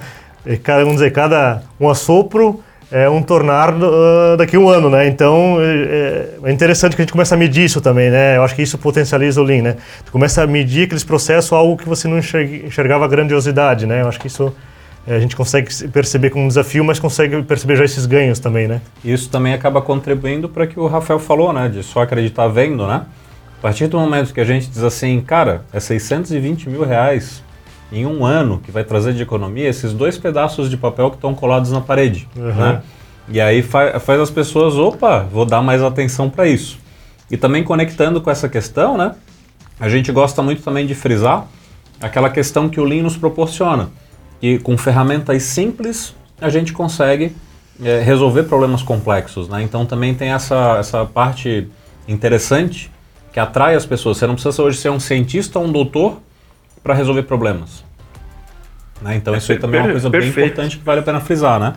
cada, 0.63 0.83
vamos 0.83 0.95
dizer, 0.95 1.11
cada 1.11 1.61
um 1.79 1.87
assopro 1.87 2.63
é 2.93 3.09
um 3.09 3.23
tornar 3.23 3.73
uh, 3.73 4.37
daqui 4.37 4.55
a 4.55 4.59
um 4.59 4.69
ano, 4.69 4.87
né? 4.87 5.07
Então 5.07 5.57
é, 5.59 6.29
é, 6.43 6.51
interessante 6.51 6.95
que 6.95 7.01
a 7.01 7.03
gente 7.03 7.11
comece 7.11 7.33
a 7.33 7.37
medir 7.37 7.65
isso 7.65 7.81
também, 7.81 8.11
né? 8.11 8.37
Eu 8.37 8.43
acho 8.43 8.55
que 8.55 8.61
isso 8.61 8.77
potencializa 8.77 9.41
o 9.41 9.43
Lean, 9.43 9.63
né? 9.63 9.77
Tu 10.05 10.11
começa 10.11 10.43
a 10.43 10.47
medir 10.47 10.83
aqueles 10.83 11.03
processos, 11.03 11.51
algo 11.51 11.75
que 11.75 11.89
você 11.89 12.07
não 12.07 12.19
enxergava 12.19 13.07
grandiosidade, 13.07 13.87
né? 13.87 14.03
Eu 14.03 14.07
acho 14.07 14.19
que 14.19 14.27
isso 14.27 14.53
é, 15.07 15.15
a 15.15 15.19
gente 15.19 15.35
consegue 15.35 15.87
perceber 15.87 16.29
como 16.29 16.45
um 16.45 16.47
desafio, 16.47 16.85
mas 16.85 16.99
consegue 16.99 17.41
perceber 17.41 17.77
já 17.77 17.83
esses 17.83 18.05
ganhos 18.05 18.37
também, 18.37 18.67
né? 18.67 18.79
Isso 19.03 19.27
também 19.27 19.55
acaba 19.55 19.81
contribuindo 19.81 20.47
para 20.47 20.67
que 20.67 20.79
o 20.79 20.85
Rafael 20.85 21.17
falou, 21.17 21.51
né? 21.51 21.67
De 21.69 21.81
só 21.81 22.03
acreditar 22.03 22.47
vendo, 22.47 22.85
né? 22.85 23.05
A 23.57 23.61
partir 23.63 23.87
do 23.87 23.97
momento 23.97 24.31
que 24.31 24.39
a 24.39 24.45
gente 24.45 24.69
diz 24.69 24.83
assim, 24.83 25.19
cara, 25.19 25.63
é 25.73 25.79
620 25.79 26.69
mil 26.69 26.85
reais 26.85 27.41
em 27.93 28.07
um 28.07 28.25
ano 28.25 28.59
que 28.59 28.71
vai 28.71 28.83
trazer 28.83 29.13
de 29.13 29.21
economia 29.21 29.69
esses 29.69 29.93
dois 29.93 30.17
pedaços 30.17 30.67
de 30.67 30.75
papel 30.75 31.11
que 31.11 31.17
estão 31.17 31.35
colados 31.35 31.71
na 31.71 31.79
parede. 31.79 32.27
Uhum. 32.35 32.51
Né? 32.51 32.81
E 33.29 33.39
aí 33.39 33.61
fa 33.61 33.99
faz 33.99 34.19
as 34.19 34.31
pessoas, 34.31 34.75
opa, 34.75 35.27
vou 35.31 35.45
dar 35.45 35.61
mais 35.61 35.81
atenção 35.83 36.27
para 36.27 36.47
isso. 36.47 36.79
E 37.29 37.37
também 37.37 37.63
conectando 37.63 38.19
com 38.19 38.31
essa 38.31 38.49
questão, 38.49 38.97
né? 38.97 39.13
A 39.79 39.87
gente 39.87 40.11
gosta 40.11 40.41
muito 40.41 40.63
também 40.63 40.85
de 40.85 40.95
frisar 40.95 41.47
aquela 42.01 42.29
questão 42.29 42.67
que 42.67 42.79
o 42.79 42.83
Lean 42.83 43.03
nos 43.03 43.15
proporciona. 43.15 43.89
E 44.41 44.57
com 44.57 44.77
ferramentas 44.77 45.43
simples 45.43 46.15
a 46.41 46.49
gente 46.49 46.73
consegue 46.73 47.35
é, 47.81 48.01
resolver 48.01 48.43
problemas 48.43 48.81
complexos, 48.81 49.47
né? 49.47 49.61
Então 49.61 49.85
também 49.85 50.15
tem 50.15 50.29
essa, 50.29 50.77
essa 50.79 51.05
parte 51.05 51.67
interessante 52.07 52.91
que 53.31 53.39
atrai 53.39 53.75
as 53.75 53.85
pessoas. 53.85 54.17
Você 54.17 54.27
não 54.27 54.33
precisa 54.33 54.61
hoje 54.61 54.79
ser 54.79 54.89
um 54.89 54.99
cientista 54.99 55.59
ou 55.59 55.65
um 55.65 55.71
doutor 55.71 56.19
para 56.83 56.93
resolver 56.93 57.23
problemas. 57.23 57.83
Né? 59.01 59.15
Então, 59.15 59.35
isso 59.35 59.51
aí 59.51 59.59
também 59.59 59.79
é 59.79 59.83
uma 59.83 59.91
coisa 59.91 60.09
bem 60.09 60.27
importante 60.27 60.77
que 60.77 60.83
vale 60.83 60.99
a 60.99 61.03
pena 61.03 61.19
frisar, 61.19 61.59
né? 61.59 61.73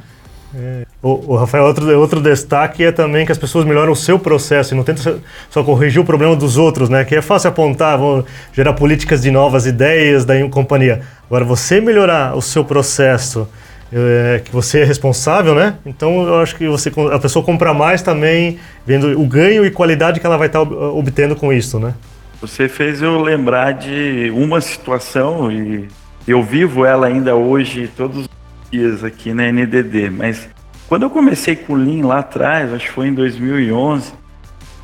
É. 0.54 0.86
O, 1.02 1.32
o, 1.32 1.36
Rafael, 1.36 1.64
outro, 1.64 1.98
outro 1.98 2.20
destaque 2.20 2.84
é 2.84 2.92
também 2.92 3.26
que 3.26 3.32
as 3.32 3.38
pessoas 3.38 3.64
melhoram 3.64 3.92
o 3.92 3.96
seu 3.96 4.18
processo 4.18 4.72
e 4.72 4.76
não 4.76 4.84
tentam 4.84 5.20
só 5.50 5.62
corrigir 5.62 6.00
o 6.00 6.04
problema 6.04 6.34
dos 6.34 6.56
outros, 6.56 6.88
né? 6.88 7.04
Que 7.04 7.16
é 7.16 7.22
fácil 7.22 7.50
apontar, 7.50 7.98
vão 7.98 8.24
gerar 8.52 8.72
políticas 8.72 9.22
de 9.22 9.30
novas 9.30 9.66
ideias 9.66 10.24
da 10.24 10.34
companhia. 10.48 11.02
Agora, 11.26 11.44
você 11.44 11.80
melhorar 11.80 12.36
o 12.36 12.42
seu 12.42 12.64
processo, 12.64 13.48
é, 13.92 14.40
que 14.44 14.52
você 14.52 14.80
é 14.80 14.84
responsável, 14.84 15.54
né? 15.54 15.74
Então, 15.84 16.26
eu 16.26 16.40
acho 16.40 16.56
que 16.56 16.66
você, 16.68 16.90
a 17.12 17.18
pessoa 17.18 17.44
compra 17.44 17.74
mais 17.74 18.00
também, 18.00 18.58
vendo 18.86 19.20
o 19.20 19.26
ganho 19.26 19.64
e 19.64 19.70
qualidade 19.70 20.20
que 20.20 20.26
ela 20.26 20.38
vai 20.38 20.46
estar 20.46 20.62
obtendo 20.62 21.36
com 21.36 21.52
isso, 21.52 21.78
né? 21.78 21.92
Você 22.40 22.68
fez 22.68 23.00
eu 23.00 23.20
lembrar 23.20 23.72
de 23.72 24.30
uma 24.34 24.60
situação 24.60 25.50
e 25.50 25.88
eu 26.28 26.42
vivo 26.42 26.84
ela 26.84 27.06
ainda 27.06 27.34
hoje, 27.34 27.88
todos 27.96 28.26
os 28.26 28.28
dias 28.70 29.02
aqui 29.02 29.32
na 29.32 29.50
NDD, 29.50 30.10
mas 30.10 30.48
quando 30.86 31.04
eu 31.04 31.10
comecei 31.10 31.56
com 31.56 31.72
o 31.72 31.76
Lean 31.76 32.06
lá 32.06 32.18
atrás, 32.18 32.72
acho 32.72 32.86
que 32.86 32.92
foi 32.92 33.08
em 33.08 33.14
2011, 33.14 34.12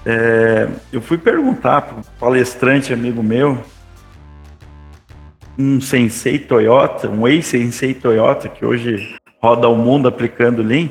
é, 0.05 0.69
eu 0.93 1.01
fui 1.01 1.19
perguntar 1.19 1.83
para 1.83 1.99
um 1.99 2.03
palestrante 2.19 2.93
amigo 2.93 3.23
meu, 3.23 3.63
um 5.59 5.81
sensei 5.81 6.39
Toyota, 6.39 7.09
um 7.09 7.29
ex-sensei 7.29 7.93
Toyota, 7.93 8.49
que 8.49 8.65
hoje 8.65 9.15
roda 9.43 9.69
o 9.69 9.77
mundo 9.77 10.09
aplicando 10.09 10.63
Lean, 10.63 10.89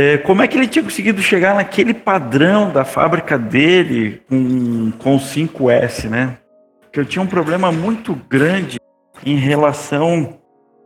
é, 0.00 0.16
como 0.16 0.42
é 0.42 0.46
que 0.46 0.56
ele 0.56 0.68
tinha 0.68 0.84
conseguido 0.84 1.20
chegar 1.20 1.56
naquele 1.56 1.92
padrão 1.92 2.70
da 2.70 2.84
fábrica 2.84 3.36
dele 3.36 4.22
com, 4.28 4.92
com 4.92 5.18
5S, 5.18 6.08
né? 6.08 6.38
Porque 6.82 7.00
eu 7.00 7.04
tinha 7.04 7.20
um 7.20 7.26
problema 7.26 7.72
muito 7.72 8.14
grande 8.30 8.78
em 9.26 9.34
relação 9.34 10.38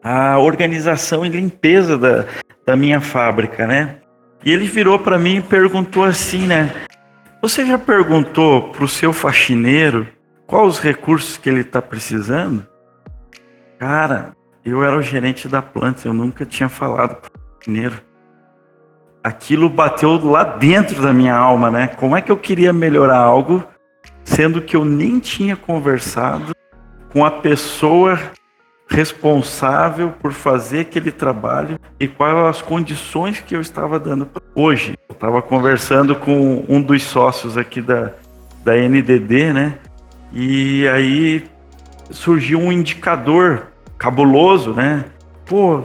à 0.02 0.38
organização 0.38 1.26
e 1.26 1.28
limpeza 1.28 1.98
da, 1.98 2.24
da 2.64 2.74
minha 2.74 3.02
fábrica, 3.02 3.66
né? 3.66 3.96
E 4.42 4.50
ele 4.50 4.66
virou 4.66 4.98
para 4.98 5.18
mim 5.18 5.36
e 5.36 5.42
perguntou 5.42 6.04
assim, 6.04 6.46
né? 6.46 6.72
Você 7.42 7.66
já 7.66 7.76
perguntou 7.76 8.70
para 8.70 8.84
o 8.84 8.88
seu 8.88 9.12
faxineiro 9.12 10.08
quais 10.46 10.68
os 10.68 10.78
recursos 10.80 11.36
que 11.36 11.50
ele 11.50 11.60
está 11.60 11.82
precisando? 11.82 12.66
Cara, 13.78 14.32
eu 14.64 14.82
era 14.82 14.96
o 14.96 15.02
gerente 15.02 15.48
da 15.48 15.60
planta, 15.60 16.08
eu 16.08 16.14
nunca 16.14 16.46
tinha 16.46 16.70
falado 16.70 17.16
para 17.16 17.28
o 17.28 17.56
faxineiro. 17.58 18.11
Aquilo 19.22 19.68
bateu 19.68 20.18
lá 20.24 20.42
dentro 20.42 21.00
da 21.00 21.12
minha 21.12 21.34
alma, 21.34 21.70
né? 21.70 21.86
Como 21.86 22.16
é 22.16 22.20
que 22.20 22.32
eu 22.32 22.36
queria 22.36 22.72
melhorar 22.72 23.18
algo, 23.18 23.62
sendo 24.24 24.60
que 24.60 24.74
eu 24.74 24.84
nem 24.84 25.20
tinha 25.20 25.56
conversado 25.56 26.54
com 27.12 27.24
a 27.24 27.30
pessoa 27.30 28.18
responsável 28.88 30.10
por 30.20 30.32
fazer 30.32 30.80
aquele 30.80 31.10
trabalho 31.10 31.78
e 31.98 32.06
quais 32.06 32.36
as 32.36 32.62
condições 32.62 33.40
que 33.40 33.56
eu 33.56 33.60
estava 33.60 33.98
dando. 33.98 34.28
Hoje, 34.54 34.98
eu 35.08 35.14
estava 35.14 35.40
conversando 35.40 36.14
com 36.14 36.64
um 36.68 36.80
dos 36.80 37.02
sócios 37.02 37.56
aqui 37.56 37.80
da, 37.80 38.12
da 38.64 38.76
NDD, 38.76 39.52
né? 39.52 39.78
E 40.32 40.86
aí 40.88 41.44
surgiu 42.10 42.58
um 42.58 42.70
indicador 42.70 43.68
cabuloso, 43.98 44.72
né? 44.72 45.06
Pô, 45.46 45.84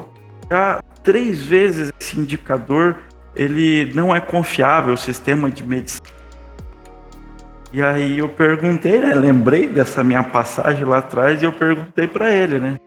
já 0.50 0.82
três 1.04 1.42
vezes 1.42 1.94
esse 2.00 2.20
indicador 2.20 2.98
ele 3.38 3.94
não 3.94 4.14
é 4.14 4.20
confiável, 4.20 4.96
o 4.96 4.98
sistema 4.98 5.50
de 5.52 5.64
medição. 5.64 6.02
E 7.72 7.82
aí 7.84 8.18
eu 8.18 8.28
perguntei, 8.28 9.00
né? 9.00 9.14
Lembrei 9.14 9.68
dessa 9.68 10.04
minha 10.04 10.24
passagem 10.24 10.84
lá 10.84 10.98
atrás 10.98 11.42
e 11.42 11.46
eu 11.46 11.54
perguntei 11.54 12.08
para 12.08 12.34
ele, 12.34 12.60
né? 12.60 12.80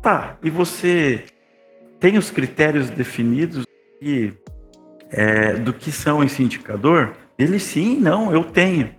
Tá, 0.00 0.36
e 0.42 0.48
você 0.48 1.24
tem 1.98 2.16
os 2.16 2.30
critérios 2.30 2.88
definidos 2.88 3.66
e, 4.00 4.32
é, 5.10 5.52
do 5.54 5.74
que 5.74 5.92
são 5.92 6.24
esse 6.24 6.42
indicador? 6.42 7.12
Ele 7.38 7.58
sim, 7.58 7.98
não, 8.00 8.32
eu 8.32 8.42
tenho. 8.44 8.90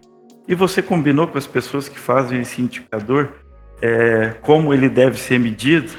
E 0.48 0.54
você 0.54 0.82
combinou 0.82 1.28
com 1.28 1.38
as 1.38 1.48
pessoas 1.48 1.90
que 1.90 1.98
fazem 1.98 2.42
esse 2.42 2.62
indicador 2.62 3.34
é, 3.82 4.36
como 4.42 4.74
ele 4.74 4.88
deve 4.88 5.18
ser 5.18 5.40
medido? 5.40 5.92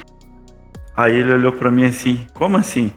Aí 0.95 1.15
ele 1.15 1.33
olhou 1.33 1.51
para 1.51 1.69
mim 1.69 1.85
assim: 1.85 2.25
como 2.33 2.55
assim? 2.55 2.93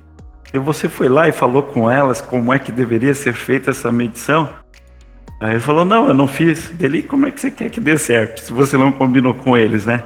E 0.53 0.59
você 0.59 0.89
foi 0.89 1.09
lá 1.09 1.29
e 1.29 1.33
falou 1.33 1.63
com 1.63 1.91
elas 1.91 2.21
como 2.21 2.53
é 2.53 2.59
que 2.59 2.71
deveria 2.73 3.15
ser 3.15 3.35
feita 3.35 3.71
essa 3.71 3.91
medição? 3.91 4.49
Aí 5.41 5.53
ele 5.53 5.61
falou: 5.61 5.85
não, 5.85 6.09
eu 6.09 6.15
não 6.15 6.27
fiz. 6.27 6.73
Ele, 6.81 7.03
como 7.03 7.27
é 7.27 7.31
que 7.31 7.41
você 7.41 7.51
quer 7.51 7.71
que 7.71 7.81
dê 7.81 7.99
certo 7.99 8.41
se 8.41 8.53
você 8.53 8.77
não 8.77 8.91
combinou 8.93 9.35
com 9.35 9.57
eles, 9.57 9.87
né? 9.87 10.05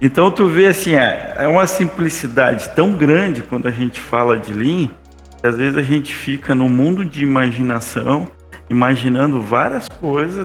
Então 0.00 0.30
tu 0.32 0.48
vê 0.48 0.66
assim, 0.66 0.94
é, 0.96 1.34
é 1.38 1.46
uma 1.46 1.66
simplicidade 1.66 2.70
tão 2.70 2.92
grande 2.92 3.40
quando 3.40 3.68
a 3.68 3.70
gente 3.70 4.00
fala 4.00 4.36
de 4.36 4.52
Lean, 4.52 4.88
que 5.40 5.46
às 5.46 5.56
vezes 5.56 5.78
a 5.78 5.82
gente 5.82 6.12
fica 6.12 6.56
no 6.56 6.68
mundo 6.68 7.04
de 7.04 7.22
imaginação, 7.22 8.26
imaginando 8.68 9.40
várias 9.40 9.88
coisas, 9.88 10.44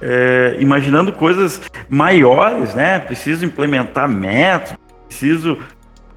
é, 0.00 0.56
imaginando 0.58 1.12
coisas 1.12 1.60
maiores, 1.86 2.74
né? 2.74 2.98
Preciso 2.98 3.44
implementar 3.44 4.08
métodos, 4.08 4.78
preciso. 5.06 5.58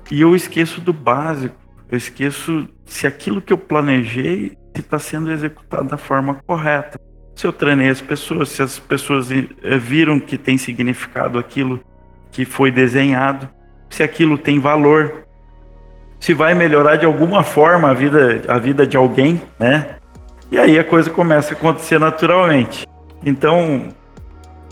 E 0.10 0.22
eu 0.22 0.34
esqueço 0.34 0.80
do 0.80 0.94
básico. 0.94 1.56
Eu 1.92 1.98
esqueço 1.98 2.70
se 2.86 3.06
aquilo 3.06 3.42
que 3.42 3.52
eu 3.52 3.58
planejei 3.58 4.58
está 4.74 4.98
sendo 4.98 5.30
executado 5.30 5.90
da 5.90 5.98
forma 5.98 6.36
correta. 6.48 6.98
Se 7.36 7.46
eu 7.46 7.52
treinei 7.52 7.90
as 7.90 8.00
pessoas, 8.00 8.48
se 8.48 8.62
as 8.62 8.80
pessoas 8.80 9.30
eh, 9.30 9.78
viram 9.78 10.18
que 10.18 10.38
tem 10.38 10.58
significado 10.58 11.38
aquilo 11.38 11.82
que 12.32 12.46
foi 12.46 12.72
desenhado, 12.72 13.50
se 13.90 14.02
aquilo 14.02 14.38
tem 14.38 14.58
valor, 14.58 15.26
se 16.18 16.34
vai 16.34 16.54
melhorar 16.54 16.96
de 16.96 17.06
alguma 17.06 17.44
forma 17.44 17.90
a 17.90 17.94
vida, 17.94 18.42
a 18.48 18.58
vida 18.58 18.88
de 18.88 18.96
alguém, 18.96 19.42
né? 19.60 19.98
E 20.50 20.58
aí 20.58 20.80
a 20.80 20.84
coisa 20.84 21.10
começa 21.10 21.54
a 21.54 21.58
acontecer 21.58 22.00
naturalmente. 22.00 22.88
Então, 23.26 23.90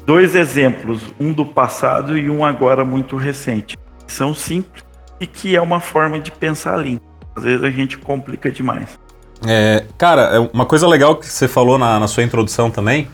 dois 0.06 0.36
exemplos, 0.36 1.14
um 1.20 1.34
do 1.34 1.46
passado 1.46 2.18
e 2.18 2.30
um 2.30 2.46
agora 2.46 2.86
muito 2.86 3.18
recente. 3.18 3.78
São 4.08 4.34
simples 4.34 4.86
e 5.20 5.28
que 5.28 5.56
é 5.56 5.62
uma 5.62 5.82
forma 5.82 6.18
de 6.18 6.32
pensar 6.32 6.78
Lean. 6.78 7.09
Às 7.40 7.46
vezes 7.46 7.64
a 7.64 7.72
gente 7.72 7.98
complica 7.98 8.52
demais. 8.52 9.00
É, 9.48 9.86
cara, 9.98 10.24
é 10.24 10.40
uma 10.54 10.66
coisa 10.66 10.86
legal 10.86 11.16
que 11.16 11.26
você 11.26 11.48
falou 11.48 11.78
na, 11.78 11.98
na 11.98 12.08
sua 12.08 12.24
introdução 12.24 12.70
também 12.70 13.08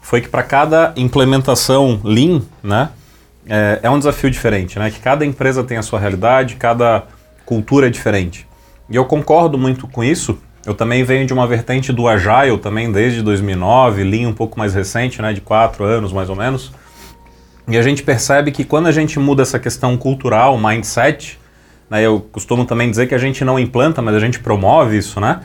foi 0.00 0.20
que 0.20 0.28
para 0.28 0.42
cada 0.42 0.92
implementação 0.96 2.00
Lean, 2.04 2.42
né, 2.62 2.90
é, 3.46 3.80
é 3.82 3.90
um 3.90 3.98
desafio 3.98 4.30
diferente, 4.30 4.78
né? 4.78 4.90
Que 4.90 5.00
cada 5.00 5.24
empresa 5.24 5.64
tem 5.64 5.76
a 5.76 5.82
sua 5.82 5.98
realidade, 5.98 6.56
cada 6.56 7.04
cultura 7.46 7.86
é 7.86 7.90
diferente. 7.90 8.46
E 8.88 8.96
eu 8.96 9.04
concordo 9.04 9.56
muito 9.56 9.88
com 9.88 10.04
isso. 10.04 10.38
Eu 10.66 10.74
também 10.74 11.02
venho 11.04 11.26
de 11.26 11.32
uma 11.32 11.46
vertente 11.46 11.92
do 11.92 12.06
Agile 12.06 12.58
também 12.58 12.92
desde 12.92 13.22
2009, 13.22 14.04
Lean 14.04 14.28
um 14.28 14.34
pouco 14.34 14.58
mais 14.58 14.74
recente, 14.74 15.22
né, 15.22 15.32
de 15.32 15.40
quatro 15.40 15.84
anos 15.84 16.12
mais 16.12 16.28
ou 16.28 16.36
menos. 16.36 16.70
E 17.66 17.78
a 17.78 17.82
gente 17.82 18.02
percebe 18.02 18.52
que 18.52 18.64
quando 18.64 18.88
a 18.88 18.92
gente 18.92 19.18
muda 19.18 19.42
essa 19.42 19.58
questão 19.58 19.96
cultural, 19.96 20.58
mindset, 20.58 21.39
né, 21.90 22.02
eu 22.02 22.20
costumo 22.32 22.64
também 22.64 22.88
dizer 22.88 23.06
que 23.06 23.14
a 23.14 23.18
gente 23.18 23.44
não 23.44 23.58
implanta, 23.58 24.00
mas 24.00 24.14
a 24.14 24.20
gente 24.20 24.38
promove 24.38 24.96
isso, 24.96 25.20
né? 25.20 25.40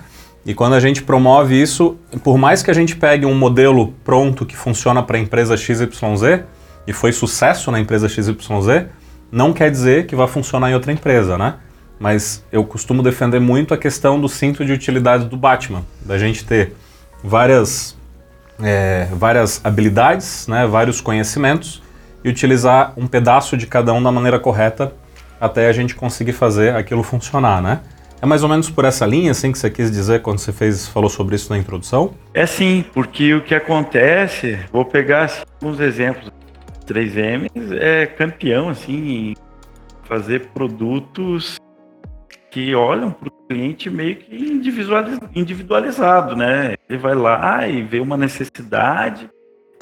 E 0.45 0.53
quando 0.53 0.73
a 0.73 0.79
gente 0.79 1.01
promove 1.01 1.59
isso, 1.59 1.97
por 2.23 2.37
mais 2.37 2.61
que 2.61 2.69
a 2.69 2.73
gente 2.73 2.95
pegue 2.95 3.25
um 3.25 3.33
modelo 3.33 3.93
pronto 4.03 4.45
que 4.45 4.55
funciona 4.55 5.01
para 5.01 5.17
a 5.17 5.19
empresa 5.19 5.57
XYZ, 5.57 6.43
e 6.87 6.93
foi 6.93 7.11
sucesso 7.11 7.71
na 7.71 7.79
empresa 7.79 8.07
XYZ, 8.07 8.85
não 9.31 9.51
quer 9.51 9.71
dizer 9.71 10.05
que 10.05 10.15
vai 10.15 10.27
funcionar 10.27 10.69
em 10.69 10.75
outra 10.75 10.91
empresa, 10.91 11.37
né? 11.37 11.55
Mas 11.99 12.43
eu 12.51 12.63
costumo 12.63 13.01
defender 13.01 13.39
muito 13.39 13.73
a 13.73 13.77
questão 13.77 14.19
do 14.19 14.29
cinto 14.29 14.63
de 14.63 14.71
utilidade 14.71 15.25
do 15.25 15.37
Batman, 15.37 15.83
da 16.01 16.17
gente 16.17 16.45
ter 16.45 16.73
várias, 17.23 17.97
é, 18.61 19.07
várias 19.13 19.61
habilidades, 19.63 20.45
né, 20.47 20.67
vários 20.67 21.01
conhecimentos 21.01 21.81
e 22.23 22.29
utilizar 22.29 22.93
um 22.97 23.07
pedaço 23.07 23.57
de 23.57 23.65
cada 23.65 23.93
um 23.93 24.03
da 24.03 24.11
maneira 24.11 24.37
correta 24.39 24.93
até 25.39 25.67
a 25.67 25.73
gente 25.73 25.95
conseguir 25.95 26.33
fazer 26.33 26.75
aquilo 26.75 27.03
funcionar, 27.03 27.61
né? 27.61 27.81
É 28.21 28.25
mais 28.25 28.43
ou 28.43 28.49
menos 28.49 28.69
por 28.69 28.85
essa 28.85 29.05
linha, 29.05 29.31
assim, 29.31 29.51
que 29.51 29.59
você 29.59 29.69
quis 29.69 29.91
dizer 29.91 30.21
quando 30.21 30.39
você 30.39 30.51
fez, 30.51 30.87
falou 30.87 31.09
sobre 31.09 31.35
isso 31.35 31.51
na 31.51 31.59
introdução? 31.59 32.13
É 32.33 32.45
sim, 32.45 32.83
porque 32.93 33.33
o 33.33 33.41
que 33.41 33.53
acontece, 33.53 34.57
vou 34.71 34.85
pegar 34.85 35.25
assim, 35.25 35.43
alguns 35.61 35.79
exemplos. 35.79 36.31
3M 36.85 37.49
é 37.79 38.05
campeão 38.05 38.69
assim 38.69 38.93
em 38.93 39.35
fazer 40.03 40.47
produtos 40.53 41.57
que 42.51 42.73
olham 42.73 43.11
para 43.11 43.27
o 43.27 43.31
cliente 43.47 43.89
meio 43.89 44.15
que 44.15 44.33
individualizado, 45.35 46.35
né? 46.35 46.75
Ele 46.87 46.97
vai 46.97 47.15
lá 47.15 47.67
e 47.67 47.81
vê 47.81 47.99
uma 47.99 48.15
necessidade 48.15 49.29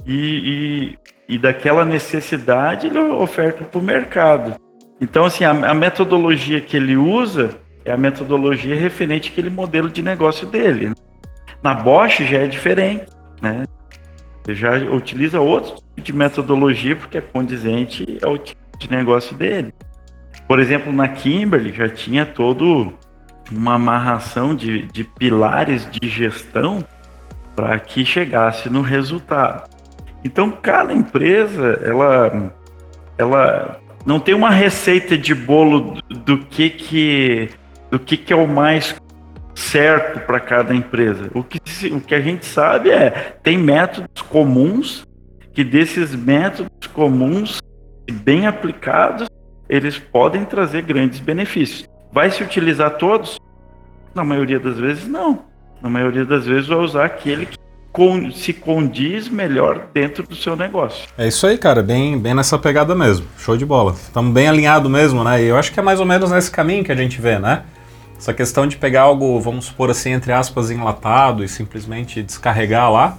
e, 0.06 0.98
e, 1.30 1.36
e 1.36 1.38
daquela 1.38 1.86
necessidade 1.86 2.88
ele 2.88 2.98
oferta 2.98 3.64
para 3.64 3.80
o 3.80 3.84
mercado. 3.84 4.56
Então, 5.02 5.26
assim, 5.26 5.44
a, 5.44 5.52
a, 5.52 5.74
metodologia 5.74 6.62
que 6.62 6.78
ele 6.78 6.96
usa 6.96 7.58
é 7.84 7.92
a 7.92 7.98
metodologia 7.98 8.76
referente 8.76 9.30
àquele 9.30 9.50
modelo 9.50 9.90
de 9.90 10.02
negócio 10.02 10.48
dele. 10.48 10.94
Na 11.62 11.74
Bosch 11.74 12.22
já 12.22 12.40
é 12.40 12.48
diferente, 12.48 13.08
né? 13.42 13.66
Ele 14.48 14.56
já 14.56 14.72
utiliza 14.78 15.40
outro 15.40 15.76
tipo 15.76 16.02
de 16.02 16.14
metodologia 16.14 16.96
porque 16.96 17.18
é 17.18 17.22
condizente 17.22 18.18
ao 18.22 18.38
tipo 18.38 18.62
de 18.78 18.90
negócio 18.90 19.36
dele. 19.36 19.74
Por 20.48 20.60
exemplo, 20.60 20.92
na 20.92 21.08
Kimberly 21.08 21.72
já 21.74 21.88
tinha 21.90 22.26
todo 22.26 22.94
uma 23.52 23.76
amarração 23.76 24.56
de, 24.56 24.84
de 24.88 25.04
pilares 25.04 25.90
de 25.90 26.08
gestão 26.08 26.84
para 27.56 27.80
que 27.80 28.06
chegasse 28.06 28.70
no 28.70 28.82
resultado. 28.82 29.70
Então, 30.24 30.52
cada 30.52 30.94
empresa, 30.94 31.80
ela, 31.84 32.54
ela 33.18 33.80
não 34.06 34.20
tem 34.20 34.34
uma 34.34 34.50
receita 34.50 35.18
de 35.18 35.34
bolo 35.34 36.00
do, 36.10 36.16
do 36.20 36.38
que 36.46 36.70
que 36.70 37.50
do 37.90 38.00
que 38.00 38.18
que 38.18 38.34
é 38.34 38.36
o 38.36 38.48
mais 38.48 38.96
certo 39.56 40.20
para 40.26 40.40
cada 40.40 40.74
empresa. 40.74 41.30
O 41.34 41.44
que, 41.44 41.60
o 41.88 42.02
que 42.02 42.16
a 42.16 42.22
gente 42.22 42.46
sabe 42.46 42.90
é 42.90 43.38
tem 43.44 43.58
métodos 43.58 44.22
comuns 44.24 45.06
que 45.54 45.64
desses 45.64 46.16
métodos 46.16 46.88
comuns 46.88 47.60
bem 48.12 48.48
aplicados 48.48 49.28
eles 49.70 49.98
podem 49.98 50.44
trazer 50.44 50.82
grandes 50.82 51.20
benefícios. 51.20 51.88
Vai 52.12 52.30
se 52.30 52.44
utilizar 52.44 52.98
todos? 52.98 53.38
Na 54.14 54.24
maioria 54.24 54.60
das 54.60 54.78
vezes 54.78 55.08
não. 55.08 55.46
Na 55.82 55.90
maioria 55.90 56.26
das 56.26 56.46
vezes 56.46 56.68
vai 56.68 56.78
usar 56.78 57.06
aquele 57.06 57.46
que 57.46 57.58
se 58.34 58.54
condiz 58.54 59.30
melhor 59.30 59.88
dentro 59.94 60.28
do 60.28 60.36
seu 60.36 60.56
negócio. 60.56 61.08
É 61.18 61.28
isso 61.28 61.46
aí, 61.46 61.58
cara, 61.58 61.84
bem, 61.84 62.18
bem 62.18 62.34
nessa 62.34 62.58
pegada 62.58 62.96
mesmo. 62.96 63.28
Show 63.38 63.56
de 63.56 63.66
bola. 63.66 63.92
Estamos 63.92 64.34
bem 64.34 64.48
alinhados 64.48 64.90
mesmo, 64.90 65.24
né? 65.24 65.44
E 65.44 65.46
eu 65.46 65.58
acho 65.58 65.72
que 65.72 65.80
é 65.80 65.84
mais 65.84 66.00
ou 66.00 66.06
menos 66.06 66.32
nesse 66.32 66.50
caminho 66.50 66.84
que 66.84 66.92
a 66.92 66.96
gente 66.96 67.22
vê, 67.22 67.38
né? 67.38 67.64
Essa 68.18 68.34
questão 68.34 68.66
de 68.66 68.78
pegar 68.78 69.02
algo, 69.02 69.40
vamos 69.40 69.66
supor 69.66 69.92
assim, 69.92 70.12
entre 70.12 70.32
aspas, 70.32 70.72
enlatado 70.72 71.44
e 71.44 71.48
simplesmente 71.48 72.24
descarregar 72.24 72.92
lá, 72.92 73.18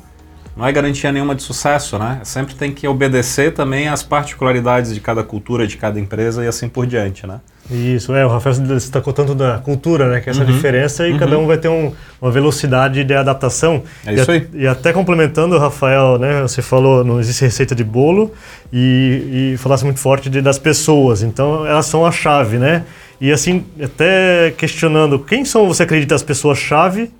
não 0.57 0.67
é 0.67 0.73
garantia 0.73 1.11
nenhuma 1.11 1.35
de 1.35 1.43
sucesso, 1.43 1.99
né? 1.99 2.21
Sempre 2.23 2.55
tem 2.55 2.73
que 2.73 2.87
obedecer 2.87 3.53
também 3.53 3.89
às 3.89 4.03
particularidades 4.03 4.95
de 4.95 5.01
cada 5.01 5.25
cultura, 5.25 5.67
de 5.67 5.77
cada 5.77 5.99
empresa 5.99 6.45
e 6.45 6.47
assim 6.47 6.69
por 6.69 6.87
diante, 6.87 7.27
né? 7.27 7.41
Isso, 7.71 8.15
é, 8.15 8.27
o 8.27 8.29
Rafael 8.29 8.57
destacou 8.57 9.13
tanto 9.13 9.35
da 9.35 9.59
cultura, 9.59 10.11
né, 10.11 10.21
que 10.21 10.29
é 10.29 10.33
essa 10.33 10.41
uhum. 10.41 10.47
diferença 10.47 11.09
e 11.09 11.13
uhum. 11.13 11.19
cada 11.19 11.39
um 11.39 11.47
vai 11.47 11.57
ter 11.57 11.69
um, 11.69 11.93
uma 12.21 12.31
velocidade 12.31 13.03
de 13.03 13.15
adaptação. 13.15 13.83
É 14.05 14.13
isso 14.13 14.31
e, 14.31 14.35
aí. 14.35 14.49
E 14.53 14.67
até 14.67 14.93
complementando, 14.93 15.59
Rafael, 15.59 16.19
né, 16.19 16.43
você 16.43 16.61
falou, 16.61 17.03
não 17.03 17.19
existe 17.19 17.43
receita 17.43 17.75
de 17.75 17.83
bolo 17.83 18.35
e, 18.71 19.55
e 19.55 19.57
falasse 19.57 19.83
muito 19.83 19.99
forte 19.99 20.29
de, 20.29 20.43
das 20.43 20.59
pessoas, 20.59 21.23
então 21.23 21.67
elas 21.67 21.87
são 21.87 22.05
a 22.05 22.13
chave, 22.13 22.59
né? 22.59 22.85
E 23.19 23.33
assim, 23.33 23.65
até 23.83 24.53
questionando, 24.59 25.19
quem 25.19 25.45
são, 25.45 25.67
você 25.67 25.85
acredita, 25.85 26.15
as 26.15 26.23
pessoas-chave 26.23 27.11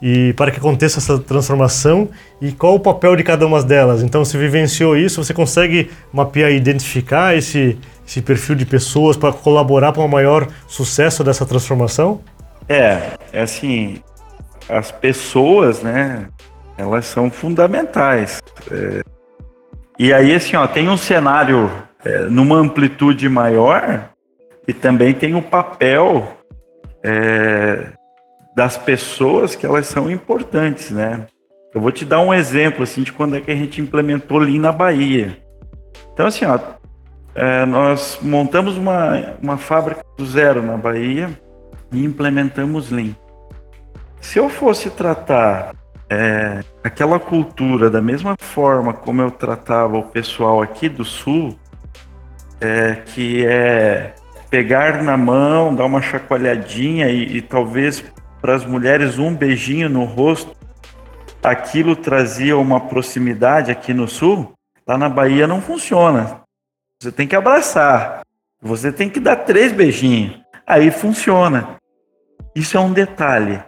e 0.00 0.32
para 0.34 0.50
que 0.50 0.58
aconteça 0.58 0.98
essa 0.98 1.18
transformação 1.18 2.08
e 2.40 2.52
qual 2.52 2.74
o 2.74 2.80
papel 2.80 3.16
de 3.16 3.22
cada 3.22 3.46
uma 3.46 3.62
delas. 3.62 4.02
Então, 4.02 4.24
se 4.24 4.36
vivenciou 4.36 4.96
isso, 4.96 5.22
você 5.22 5.32
consegue 5.32 5.90
mapear 6.12 6.50
e 6.50 6.56
identificar 6.56 7.36
esse, 7.36 7.78
esse 8.06 8.20
perfil 8.20 8.54
de 8.54 8.66
pessoas 8.66 9.16
para 9.16 9.32
colaborar 9.32 9.92
para 9.92 10.02
um 10.02 10.08
maior 10.08 10.46
sucesso 10.68 11.24
dessa 11.24 11.46
transformação? 11.46 12.20
É, 12.68 13.12
é 13.32 13.42
assim, 13.42 14.02
as 14.68 14.90
pessoas, 14.90 15.82
né, 15.82 16.28
elas 16.76 17.06
são 17.06 17.30
fundamentais. 17.30 18.42
É, 18.70 19.02
e 19.98 20.12
aí, 20.12 20.34
assim, 20.34 20.56
ó, 20.56 20.66
tem 20.66 20.88
um 20.88 20.96
cenário 20.96 21.70
é, 22.04 22.20
numa 22.22 22.56
amplitude 22.56 23.28
maior 23.28 24.10
e 24.66 24.72
também 24.72 25.14
tem 25.14 25.34
o 25.34 25.42
papel 25.42 26.28
é, 27.02 27.92
das 28.54 28.76
pessoas 28.76 29.54
que 29.54 29.66
elas 29.66 29.86
são 29.86 30.10
importantes, 30.10 30.90
né? 30.90 31.26
Eu 31.74 31.80
vou 31.80 31.90
te 31.90 32.04
dar 32.04 32.20
um 32.20 32.32
exemplo 32.32 32.84
assim 32.84 33.02
de 33.02 33.12
quando 33.12 33.36
é 33.36 33.40
que 33.40 33.50
a 33.50 33.56
gente 33.56 33.80
implementou 33.80 34.38
Lean 34.38 34.60
na 34.60 34.70
Bahia. 34.72 35.38
Então 36.12 36.26
assim, 36.26 36.44
ó, 36.44 36.58
é, 37.34 37.66
nós 37.66 38.18
montamos 38.22 38.76
uma, 38.76 39.34
uma 39.42 39.56
fábrica 39.56 40.04
do 40.16 40.24
zero 40.24 40.62
na 40.62 40.76
Bahia 40.76 41.28
e 41.90 42.04
implementamos 42.04 42.90
Lean. 42.90 43.14
Se 44.20 44.38
eu 44.38 44.48
fosse 44.48 44.88
tratar 44.88 45.74
é, 46.08 46.60
aquela 46.82 47.18
cultura 47.18 47.90
da 47.90 48.00
mesma 48.00 48.36
forma 48.38 48.92
como 48.92 49.20
eu 49.20 49.30
tratava 49.30 49.98
o 49.98 50.04
pessoal 50.04 50.62
aqui 50.62 50.88
do 50.88 51.04
Sul, 51.04 51.58
é, 52.60 52.94
que 53.06 53.44
é 53.44 54.14
pegar 54.48 55.02
na 55.02 55.16
mão, 55.16 55.74
dar 55.74 55.84
uma 55.84 56.00
chacoalhadinha 56.00 57.08
e, 57.08 57.38
e 57.38 57.42
talvez 57.42 58.04
para 58.44 58.56
as 58.56 58.66
mulheres 58.66 59.18
um 59.18 59.34
beijinho 59.34 59.88
no 59.88 60.04
rosto, 60.04 60.54
aquilo 61.42 61.96
trazia 61.96 62.58
uma 62.58 62.78
proximidade 62.78 63.70
aqui 63.70 63.94
no 63.94 64.06
sul, 64.06 64.52
lá 64.86 64.98
na 64.98 65.08
Bahia 65.08 65.46
não 65.46 65.62
funciona. 65.62 66.42
Você 67.00 67.10
tem 67.10 67.26
que 67.26 67.34
abraçar, 67.34 68.20
você 68.60 68.92
tem 68.92 69.08
que 69.08 69.18
dar 69.18 69.36
três 69.36 69.72
beijinhos, 69.72 70.38
aí 70.66 70.90
funciona. 70.90 71.76
Isso 72.54 72.76
é 72.76 72.80
um 72.80 72.92
detalhe, 72.92 73.62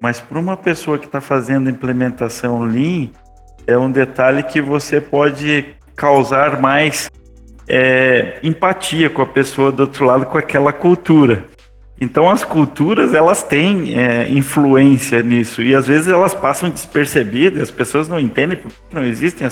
mas 0.00 0.20
para 0.20 0.38
uma 0.38 0.56
pessoa 0.56 0.96
que 0.96 1.06
está 1.06 1.20
fazendo 1.20 1.68
implementação 1.68 2.62
Lean, 2.62 3.08
é 3.66 3.76
um 3.76 3.90
detalhe 3.90 4.44
que 4.44 4.60
você 4.62 5.00
pode 5.00 5.74
causar 5.96 6.60
mais 6.60 7.10
é, 7.68 8.38
empatia 8.44 9.10
com 9.10 9.22
a 9.22 9.26
pessoa 9.26 9.72
do 9.72 9.80
outro 9.80 10.04
lado, 10.04 10.26
com 10.26 10.38
aquela 10.38 10.72
cultura. 10.72 11.49
Então 12.00 12.30
as 12.30 12.42
culturas 12.42 13.12
elas 13.12 13.42
têm 13.42 13.98
é, 13.98 14.28
influência 14.30 15.22
nisso 15.22 15.62
e 15.62 15.74
às 15.74 15.86
vezes 15.86 16.08
elas 16.08 16.34
passam 16.34 16.70
despercebidas, 16.70 17.62
as 17.62 17.70
pessoas 17.70 18.08
não 18.08 18.18
entendem 18.18 18.56
porque 18.56 18.76
não 18.90 19.04
existe 19.04 19.44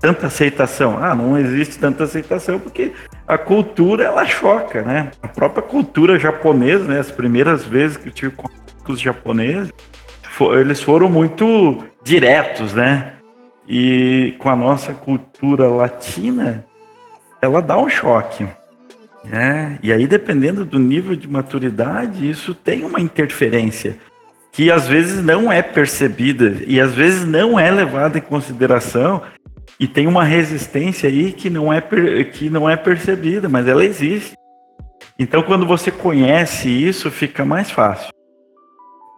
tanta 0.00 0.28
aceitação. 0.28 1.02
Ah, 1.02 1.14
não 1.14 1.36
existe 1.36 1.78
tanta 1.78 2.04
aceitação 2.04 2.60
porque 2.60 2.92
a 3.26 3.36
cultura 3.36 4.04
ela 4.04 4.24
choca, 4.26 4.82
né? 4.82 5.10
A 5.22 5.28
própria 5.28 5.62
cultura 5.62 6.18
japonesa, 6.18 6.84
né? 6.84 7.00
As 7.00 7.10
primeiras 7.10 7.64
vezes 7.64 7.96
que 7.96 8.08
eu 8.08 8.12
tive 8.12 8.32
com 8.36 8.48
os 8.88 9.00
japoneses, 9.00 9.72
for, 10.22 10.56
eles 10.58 10.80
foram 10.80 11.10
muito 11.10 11.84
diretos, 12.02 12.72
né? 12.74 13.14
E 13.68 14.34
com 14.38 14.48
a 14.48 14.56
nossa 14.56 14.94
cultura 14.94 15.68
latina, 15.68 16.64
ela 17.42 17.60
dá 17.60 17.76
um 17.76 17.88
choque. 17.88 18.48
É, 19.30 19.78
e 19.82 19.92
aí, 19.92 20.06
dependendo 20.06 20.64
do 20.64 20.78
nível 20.78 21.14
de 21.14 21.28
maturidade, 21.28 22.28
isso 22.28 22.54
tem 22.54 22.84
uma 22.84 23.00
interferência 23.00 23.96
que 24.50 24.70
às 24.72 24.88
vezes 24.88 25.22
não 25.22 25.52
é 25.52 25.62
percebida 25.62 26.56
e 26.66 26.80
às 26.80 26.94
vezes 26.94 27.24
não 27.24 27.60
é 27.60 27.70
levada 27.70 28.18
em 28.18 28.22
consideração 28.22 29.22
e 29.78 29.86
tem 29.86 30.06
uma 30.06 30.24
resistência 30.24 31.08
aí 31.08 31.32
que 31.32 31.48
não 31.48 31.72
é, 31.72 31.80
que 32.24 32.50
não 32.50 32.68
é 32.68 32.76
percebida, 32.76 33.48
mas 33.48 33.68
ela 33.68 33.84
existe. 33.84 34.34
Então, 35.18 35.42
quando 35.42 35.66
você 35.66 35.90
conhece 35.90 36.68
isso, 36.68 37.10
fica 37.10 37.44
mais 37.44 37.70
fácil. 37.70 38.10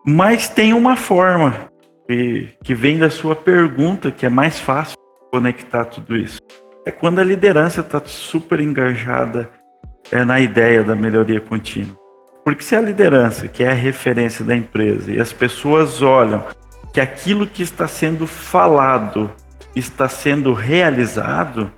Mas 0.04 0.48
tem 0.48 0.74
uma 0.74 0.96
forma 0.96 1.70
que, 2.06 2.48
que 2.62 2.74
vem 2.74 2.98
da 2.98 3.08
sua 3.08 3.36
pergunta 3.36 4.10
que 4.10 4.26
é 4.26 4.30
mais 4.30 4.58
fácil 4.58 4.96
conectar 5.30 5.84
tudo 5.86 6.16
isso. 6.16 6.40
É 6.84 6.90
quando 6.90 7.18
a 7.18 7.24
liderança 7.24 7.80
está 7.80 8.02
super 8.04 8.60
engajada 8.60 9.50
é 10.10 10.24
na 10.24 10.40
ideia 10.40 10.82
da 10.82 10.94
melhoria 10.94 11.40
contínua. 11.40 11.96
Porque 12.44 12.62
se 12.62 12.74
a 12.74 12.80
liderança, 12.80 13.46
que 13.48 13.62
é 13.62 13.70
a 13.70 13.74
referência 13.74 14.44
da 14.44 14.56
empresa, 14.56 15.12
e 15.12 15.20
as 15.20 15.32
pessoas 15.32 16.02
olham 16.02 16.44
que 16.92 17.00
aquilo 17.00 17.46
que 17.46 17.62
está 17.62 17.86
sendo 17.86 18.26
falado 18.26 19.30
está 19.74 20.08
sendo 20.08 20.52
realizado, 20.52 21.70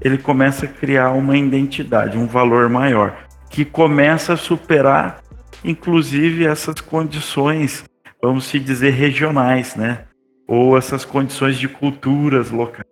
ele 0.00 0.18
começa 0.18 0.66
a 0.66 0.68
criar 0.68 1.12
uma 1.12 1.36
identidade, 1.36 2.18
um 2.18 2.26
valor 2.26 2.68
maior, 2.68 3.16
que 3.48 3.64
começa 3.64 4.34
a 4.34 4.36
superar, 4.36 5.20
inclusive, 5.64 6.46
essas 6.46 6.80
condições, 6.80 7.84
vamos 8.22 8.44
se 8.44 8.58
dizer, 8.58 8.90
regionais, 8.90 9.74
né? 9.74 10.04
Ou 10.46 10.76
essas 10.76 11.04
condições 11.04 11.56
de 11.56 11.68
culturas 11.68 12.50
locais. 12.50 12.86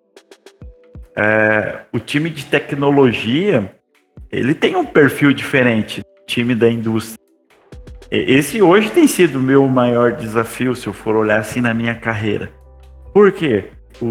É, 1.16 1.80
o 1.92 1.98
time 1.98 2.30
de 2.30 2.44
tecnologia, 2.44 3.74
ele 4.30 4.54
tem 4.54 4.76
um 4.76 4.84
perfil 4.84 5.32
diferente, 5.32 6.02
time 6.26 6.54
da 6.54 6.70
indústria. 6.70 7.18
Esse 8.10 8.62
hoje 8.62 8.90
tem 8.90 9.06
sido 9.06 9.38
o 9.38 9.42
meu 9.42 9.66
maior 9.68 10.12
desafio, 10.12 10.74
se 10.74 10.86
eu 10.86 10.92
for 10.92 11.16
olhar 11.16 11.40
assim 11.40 11.60
na 11.60 11.74
minha 11.74 11.94
carreira. 11.94 12.50
Por 13.12 13.32
quê? 13.32 13.70
O, 14.00 14.06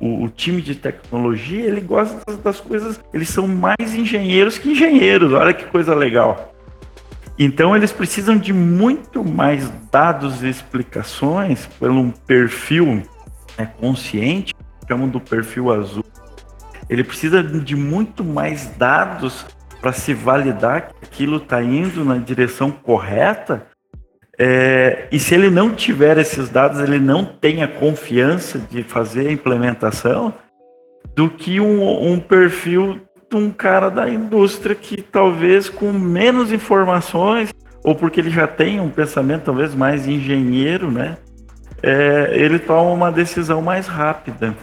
o, 0.00 0.24
o 0.24 0.28
time 0.28 0.60
de 0.60 0.74
tecnologia, 0.74 1.64
ele 1.64 1.80
gosta 1.80 2.20
das, 2.26 2.38
das 2.38 2.60
coisas, 2.60 3.00
eles 3.14 3.28
são 3.28 3.46
mais 3.46 3.94
engenheiros 3.94 4.58
que 4.58 4.70
engenheiros, 4.70 5.32
olha 5.32 5.54
que 5.54 5.64
coisa 5.66 5.94
legal. 5.94 6.52
Então 7.38 7.74
eles 7.74 7.92
precisam 7.92 8.36
de 8.36 8.52
muito 8.52 9.24
mais 9.24 9.70
dados 9.90 10.42
e 10.42 10.48
explicações 10.48 11.66
pelo 11.78 12.00
um 12.00 12.10
perfil 12.10 13.02
né, 13.56 13.70
consciente, 13.78 14.54
chamam 14.86 15.08
do 15.08 15.20
perfil 15.20 15.72
azul, 15.72 16.04
ele 16.90 17.04
precisa 17.04 17.40
de 17.40 17.76
muito 17.76 18.24
mais 18.24 18.66
dados 18.76 19.46
para 19.80 19.92
se 19.92 20.12
validar 20.12 20.88
que 20.88 21.04
aquilo 21.04 21.36
está 21.36 21.62
indo 21.62 22.04
na 22.04 22.18
direção 22.18 22.70
correta. 22.70 23.64
É, 24.36 25.06
e 25.12 25.18
se 25.20 25.34
ele 25.34 25.50
não 25.50 25.72
tiver 25.72 26.18
esses 26.18 26.48
dados, 26.48 26.80
ele 26.80 26.98
não 26.98 27.24
tem 27.24 27.62
a 27.62 27.68
confiança 27.68 28.58
de 28.58 28.82
fazer 28.82 29.28
a 29.28 29.32
implementação 29.32 30.34
do 31.14 31.30
que 31.30 31.60
um, 31.60 32.12
um 32.12 32.18
perfil 32.18 33.00
de 33.30 33.36
um 33.36 33.52
cara 33.52 33.88
da 33.88 34.08
indústria 34.10 34.74
que 34.74 35.00
talvez 35.00 35.68
com 35.68 35.92
menos 35.92 36.52
informações 36.52 37.54
ou 37.84 37.94
porque 37.94 38.20
ele 38.20 38.30
já 38.30 38.48
tem 38.48 38.80
um 38.80 38.90
pensamento 38.90 39.44
talvez 39.44 39.74
mais 39.74 40.08
engenheiro, 40.08 40.90
né? 40.90 41.16
É, 41.82 42.32
ele 42.32 42.58
toma 42.58 42.90
uma 42.90 43.12
decisão 43.12 43.62
mais 43.62 43.86
rápida. 43.86 44.54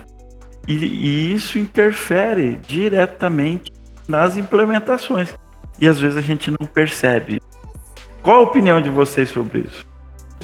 E, 0.68 0.74
e 0.74 1.34
isso 1.34 1.58
interfere 1.58 2.60
diretamente 2.68 3.72
nas 4.08 4.36
implementações. 4.36 5.30
E 5.80 5.88
às 5.88 6.00
vezes 6.00 6.18
a 6.18 6.22
gente 6.22 6.52
não 6.52 6.68
percebe. 6.68 7.42
Qual 8.22 8.40
a 8.40 8.42
opinião 8.42 8.82
de 8.82 8.90
vocês 8.90 9.30
sobre 9.30 9.60
isso? 9.60 9.86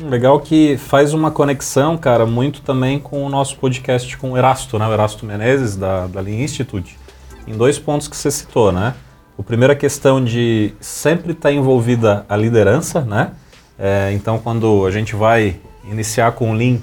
Legal 0.01 0.39
que 0.39 0.77
faz 0.77 1.13
uma 1.13 1.29
conexão, 1.29 1.97
cara, 1.97 2.25
muito 2.25 2.61
também 2.61 2.97
com 2.99 3.23
o 3.23 3.29
nosso 3.29 3.57
podcast 3.57 4.17
com 4.17 4.31
o 4.31 4.37
Erasto, 4.37 4.79
né? 4.79 4.87
O 4.87 4.93
Erasto 4.93 5.25
Menezes, 5.25 5.75
da, 5.75 6.07
da 6.07 6.19
Lean 6.19 6.41
Institute, 6.41 6.97
em 7.45 7.55
dois 7.55 7.77
pontos 7.77 8.07
que 8.07 8.15
você 8.15 8.31
citou, 8.31 8.71
né? 8.71 8.95
O 9.37 9.43
primeiro 9.43 9.73
é 9.73 9.75
a 9.75 9.79
questão 9.79 10.23
de 10.23 10.73
sempre 10.79 11.33
estar 11.33 11.49
tá 11.49 11.53
envolvida 11.53 12.25
a 12.27 12.35
liderança, 12.35 13.01
né? 13.01 13.33
É, 13.77 14.11
então, 14.13 14.39
quando 14.39 14.85
a 14.85 14.91
gente 14.91 15.15
vai 15.15 15.59
iniciar 15.89 16.31
com 16.31 16.51
o 16.51 16.53
Lean, 16.53 16.77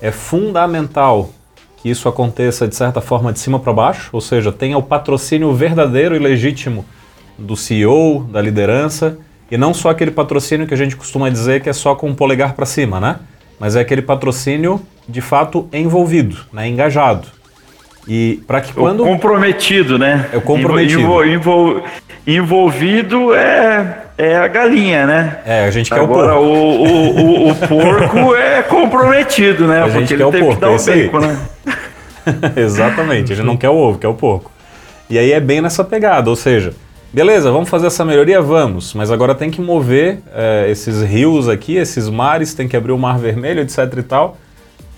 é 0.00 0.10
fundamental 0.10 1.30
que 1.84 1.90
isso 1.90 2.08
aconteça 2.08 2.66
de 2.66 2.74
certa 2.74 3.02
forma 3.02 3.30
de 3.30 3.38
cima 3.38 3.60
para 3.60 3.70
baixo, 3.70 4.08
ou 4.10 4.18
seja, 4.18 4.50
tenha 4.50 4.78
o 4.78 4.82
patrocínio 4.82 5.52
verdadeiro 5.52 6.16
e 6.16 6.18
legítimo 6.18 6.82
do 7.36 7.58
CEO, 7.58 8.24
da 8.32 8.40
liderança, 8.40 9.18
e 9.50 9.58
não 9.58 9.74
só 9.74 9.90
aquele 9.90 10.10
patrocínio 10.10 10.66
que 10.66 10.72
a 10.72 10.78
gente 10.78 10.96
costuma 10.96 11.28
dizer 11.28 11.62
que 11.62 11.68
é 11.68 11.74
só 11.74 11.94
com 11.94 12.10
o 12.10 12.14
polegar 12.14 12.54
para 12.54 12.64
cima, 12.64 12.98
né? 12.98 13.16
Mas 13.60 13.76
é 13.76 13.80
aquele 13.80 14.00
patrocínio 14.00 14.80
de 15.06 15.20
fato 15.20 15.68
envolvido, 15.74 16.38
né? 16.50 16.66
engajado. 16.66 17.28
E 18.08 18.42
para 18.46 18.62
que 18.62 18.72
quando. 18.72 19.02
O 19.02 19.06
comprometido, 19.06 19.98
né? 19.98 20.30
É 20.32 20.38
o 20.38 20.40
comprometido. 20.40 21.02
Envol, 21.02 21.26
envol, 21.26 21.84
envolvido 22.26 23.34
é, 23.34 24.04
é 24.16 24.36
a 24.36 24.48
galinha, 24.48 25.06
né? 25.06 25.38
É, 25.44 25.64
a 25.66 25.70
gente 25.70 25.90
quer 25.90 26.00
Agora, 26.00 26.38
o 26.38 26.40
porco. 26.40 26.46
O, 26.46 26.86
o, 26.86 27.48
o, 27.48 27.50
o 27.50 27.54
porco 27.54 28.34
é 28.34 28.62
comprometido, 28.62 29.66
né? 29.66 29.82
A 29.84 29.88
gente 29.90 30.08
Porque 30.08 30.16
quer 30.16 30.22
ele 30.22 30.24
o 30.24 30.30
tem 30.30 30.40
porco, 30.40 30.54
que 30.54 30.60
dar 30.62 30.68
é 30.68 30.70
o 30.70 30.90
aí. 30.90 31.02
bacon, 31.08 31.20
né? 31.20 31.38
Exatamente, 32.56 33.32
a 33.32 33.36
gente 33.36 33.46
não 33.46 33.56
quer 33.56 33.70
o 33.70 33.76
ovo, 33.76 33.98
quer 33.98 34.08
o 34.08 34.14
porco. 34.14 34.50
E 35.08 35.18
aí 35.18 35.32
é 35.32 35.40
bem 35.40 35.60
nessa 35.60 35.84
pegada, 35.84 36.30
ou 36.30 36.36
seja, 36.36 36.74
beleza, 37.12 37.50
vamos 37.50 37.68
fazer 37.68 37.86
essa 37.86 38.04
melhoria? 38.04 38.40
Vamos, 38.40 38.94
mas 38.94 39.10
agora 39.10 39.34
tem 39.34 39.50
que 39.50 39.60
mover 39.60 40.20
é, 40.34 40.66
esses 40.70 41.02
rios 41.02 41.48
aqui, 41.48 41.76
esses 41.76 42.08
mares, 42.08 42.54
tem 42.54 42.66
que 42.66 42.76
abrir 42.76 42.92
o 42.92 42.98
mar 42.98 43.18
vermelho, 43.18 43.60
etc 43.60 43.78
e 43.98 44.02
tal. 44.02 44.36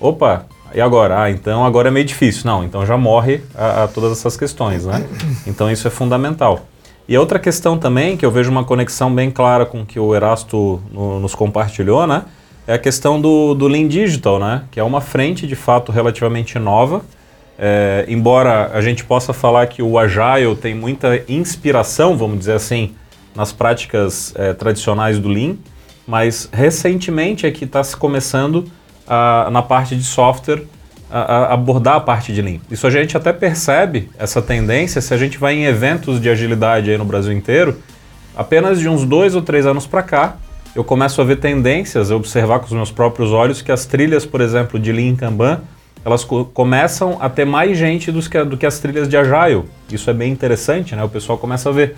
Opa, 0.00 0.46
e 0.74 0.80
agora? 0.80 1.22
Ah, 1.22 1.30
então 1.30 1.64
agora 1.64 1.88
é 1.88 1.90
meio 1.90 2.04
difícil. 2.04 2.42
Não, 2.44 2.64
então 2.64 2.84
já 2.84 2.96
morre 2.96 3.40
a, 3.54 3.84
a 3.84 3.88
todas 3.88 4.12
essas 4.12 4.36
questões, 4.36 4.84
né? 4.84 5.06
Então 5.46 5.70
isso 5.70 5.86
é 5.86 5.90
fundamental. 5.90 6.66
E 7.08 7.14
a 7.14 7.20
outra 7.20 7.38
questão 7.38 7.78
também, 7.78 8.16
que 8.16 8.26
eu 8.26 8.30
vejo 8.30 8.50
uma 8.50 8.64
conexão 8.64 9.14
bem 9.14 9.30
clara 9.30 9.64
com 9.64 9.82
o 9.82 9.86
que 9.86 9.98
o 9.98 10.14
Erasto 10.14 10.82
no, 10.92 11.20
nos 11.20 11.34
compartilhou, 11.34 12.06
né? 12.06 12.24
É 12.66 12.74
a 12.74 12.78
questão 12.78 13.20
do, 13.20 13.54
do 13.54 13.68
Lean 13.68 13.86
Digital, 13.86 14.40
né? 14.40 14.64
Que 14.72 14.80
é 14.80 14.82
uma 14.82 15.00
frente, 15.00 15.46
de 15.46 15.54
fato, 15.54 15.92
relativamente 15.92 16.58
nova. 16.58 17.02
É, 17.58 18.04
embora 18.08 18.70
a 18.72 18.80
gente 18.80 19.04
possa 19.04 19.32
falar 19.32 19.66
que 19.66 19.82
o 19.82 19.98
Agile 19.98 20.54
tem 20.56 20.74
muita 20.74 21.22
inspiração, 21.28 22.16
vamos 22.16 22.38
dizer 22.38 22.52
assim, 22.52 22.94
nas 23.34 23.52
práticas 23.52 24.32
é, 24.36 24.52
tradicionais 24.52 25.18
do 25.18 25.28
Lean, 25.28 25.56
mas 26.06 26.48
recentemente 26.52 27.46
é 27.46 27.50
que 27.50 27.64
está 27.64 27.82
se 27.82 27.96
começando 27.96 28.66
a, 29.06 29.48
na 29.50 29.62
parte 29.62 29.96
de 29.96 30.04
software 30.04 30.62
a, 31.10 31.20
a 31.20 31.54
abordar 31.54 31.96
a 31.96 32.00
parte 32.00 32.32
de 32.32 32.42
Lean. 32.42 32.58
Isso 32.70 32.86
a 32.86 32.90
gente 32.90 33.16
até 33.16 33.32
percebe, 33.32 34.10
essa 34.18 34.42
tendência, 34.42 35.00
se 35.00 35.14
a 35.14 35.16
gente 35.16 35.38
vai 35.38 35.54
em 35.54 35.64
eventos 35.64 36.20
de 36.20 36.28
agilidade 36.28 36.90
aí 36.90 36.98
no 36.98 37.04
Brasil 37.04 37.32
inteiro, 37.32 37.78
apenas 38.36 38.78
de 38.78 38.88
uns 38.88 39.04
dois 39.04 39.34
ou 39.34 39.42
três 39.42 39.66
anos 39.66 39.86
para 39.86 40.02
cá, 40.02 40.36
eu 40.74 40.84
começo 40.84 41.20
a 41.22 41.24
ver 41.24 41.36
tendências, 41.36 42.10
a 42.10 42.16
observar 42.16 42.58
com 42.58 42.66
os 42.66 42.72
meus 42.72 42.90
próprios 42.90 43.32
olhos 43.32 43.62
que 43.62 43.72
as 43.72 43.86
trilhas, 43.86 44.26
por 44.26 44.42
exemplo, 44.42 44.78
de 44.78 44.92
Lean 44.92 45.16
Kanban, 45.16 45.62
elas 46.06 46.22
co 46.22 46.44
começam 46.44 47.18
a 47.20 47.28
ter 47.28 47.44
mais 47.44 47.76
gente 47.76 48.12
do 48.12 48.20
que, 48.20 48.44
do 48.44 48.56
que 48.56 48.64
as 48.64 48.78
trilhas 48.78 49.08
de 49.08 49.16
Agile. 49.16 49.64
Isso 49.90 50.08
é 50.08 50.12
bem 50.12 50.30
interessante, 50.30 50.94
né? 50.94 51.02
O 51.02 51.08
pessoal 51.08 51.36
começa 51.36 51.68
a 51.68 51.72
ver. 51.72 51.96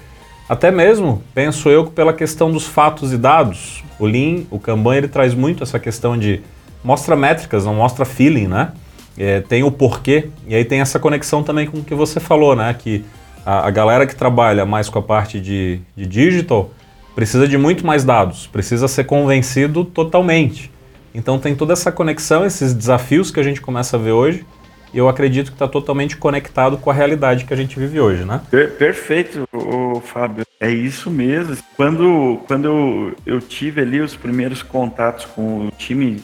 Até 0.48 0.70
mesmo, 0.70 1.22
penso 1.34 1.68
eu, 1.68 1.84
pela 1.84 2.14
questão 2.14 2.50
dos 2.50 2.66
fatos 2.66 3.12
e 3.12 3.18
dados. 3.18 3.84
O 3.98 4.06
Lean, 4.06 4.44
o 4.50 4.58
Kanban, 4.58 4.96
ele 4.96 5.08
traz 5.08 5.34
muito 5.34 5.62
essa 5.62 5.78
questão 5.78 6.16
de 6.16 6.40
mostra 6.82 7.14
métricas, 7.14 7.66
não 7.66 7.74
mostra 7.74 8.06
feeling, 8.06 8.48
né? 8.48 8.72
É, 9.18 9.42
tem 9.42 9.62
o 9.62 9.70
porquê, 9.70 10.30
e 10.46 10.54
aí 10.54 10.64
tem 10.64 10.80
essa 10.80 10.98
conexão 10.98 11.42
também 11.42 11.66
com 11.66 11.76
o 11.76 11.84
que 11.84 11.94
você 11.94 12.18
falou, 12.18 12.56
né? 12.56 12.74
Que 12.78 13.04
a, 13.44 13.66
a 13.66 13.70
galera 13.70 14.06
que 14.06 14.16
trabalha 14.16 14.64
mais 14.64 14.88
com 14.88 14.98
a 14.98 15.02
parte 15.02 15.38
de, 15.38 15.80
de 15.94 16.06
digital 16.06 16.70
precisa 17.14 17.46
de 17.46 17.58
muito 17.58 17.86
mais 17.86 18.04
dados, 18.04 18.46
precisa 18.46 18.88
ser 18.88 19.04
convencido 19.04 19.84
totalmente. 19.84 20.70
Então 21.14 21.38
tem 21.38 21.54
toda 21.54 21.72
essa 21.72 21.90
conexão, 21.90 22.44
esses 22.44 22.74
desafios 22.74 23.30
que 23.30 23.40
a 23.40 23.42
gente 23.42 23.60
começa 23.60 23.96
a 23.96 24.00
ver 24.00 24.12
hoje, 24.12 24.44
e 24.92 24.98
eu 24.98 25.08
acredito 25.08 25.48
que 25.48 25.54
está 25.54 25.68
totalmente 25.68 26.16
conectado 26.16 26.78
com 26.78 26.90
a 26.90 26.94
realidade 26.94 27.44
que 27.44 27.52
a 27.52 27.56
gente 27.56 27.78
vive 27.78 28.00
hoje, 28.00 28.24
né? 28.24 28.40
Per 28.50 28.76
perfeito, 28.76 29.46
ô, 29.52 30.00
Fábio. 30.00 30.46
É 30.60 30.70
isso 30.70 31.10
mesmo. 31.10 31.56
Quando, 31.76 32.40
quando 32.46 32.64
eu, 32.64 33.16
eu 33.26 33.40
tive 33.40 33.82
ali 33.82 34.00
os 34.00 34.16
primeiros 34.16 34.62
contatos 34.62 35.24
com 35.26 35.66
o 35.66 35.70
time 35.70 36.14
de 36.14 36.22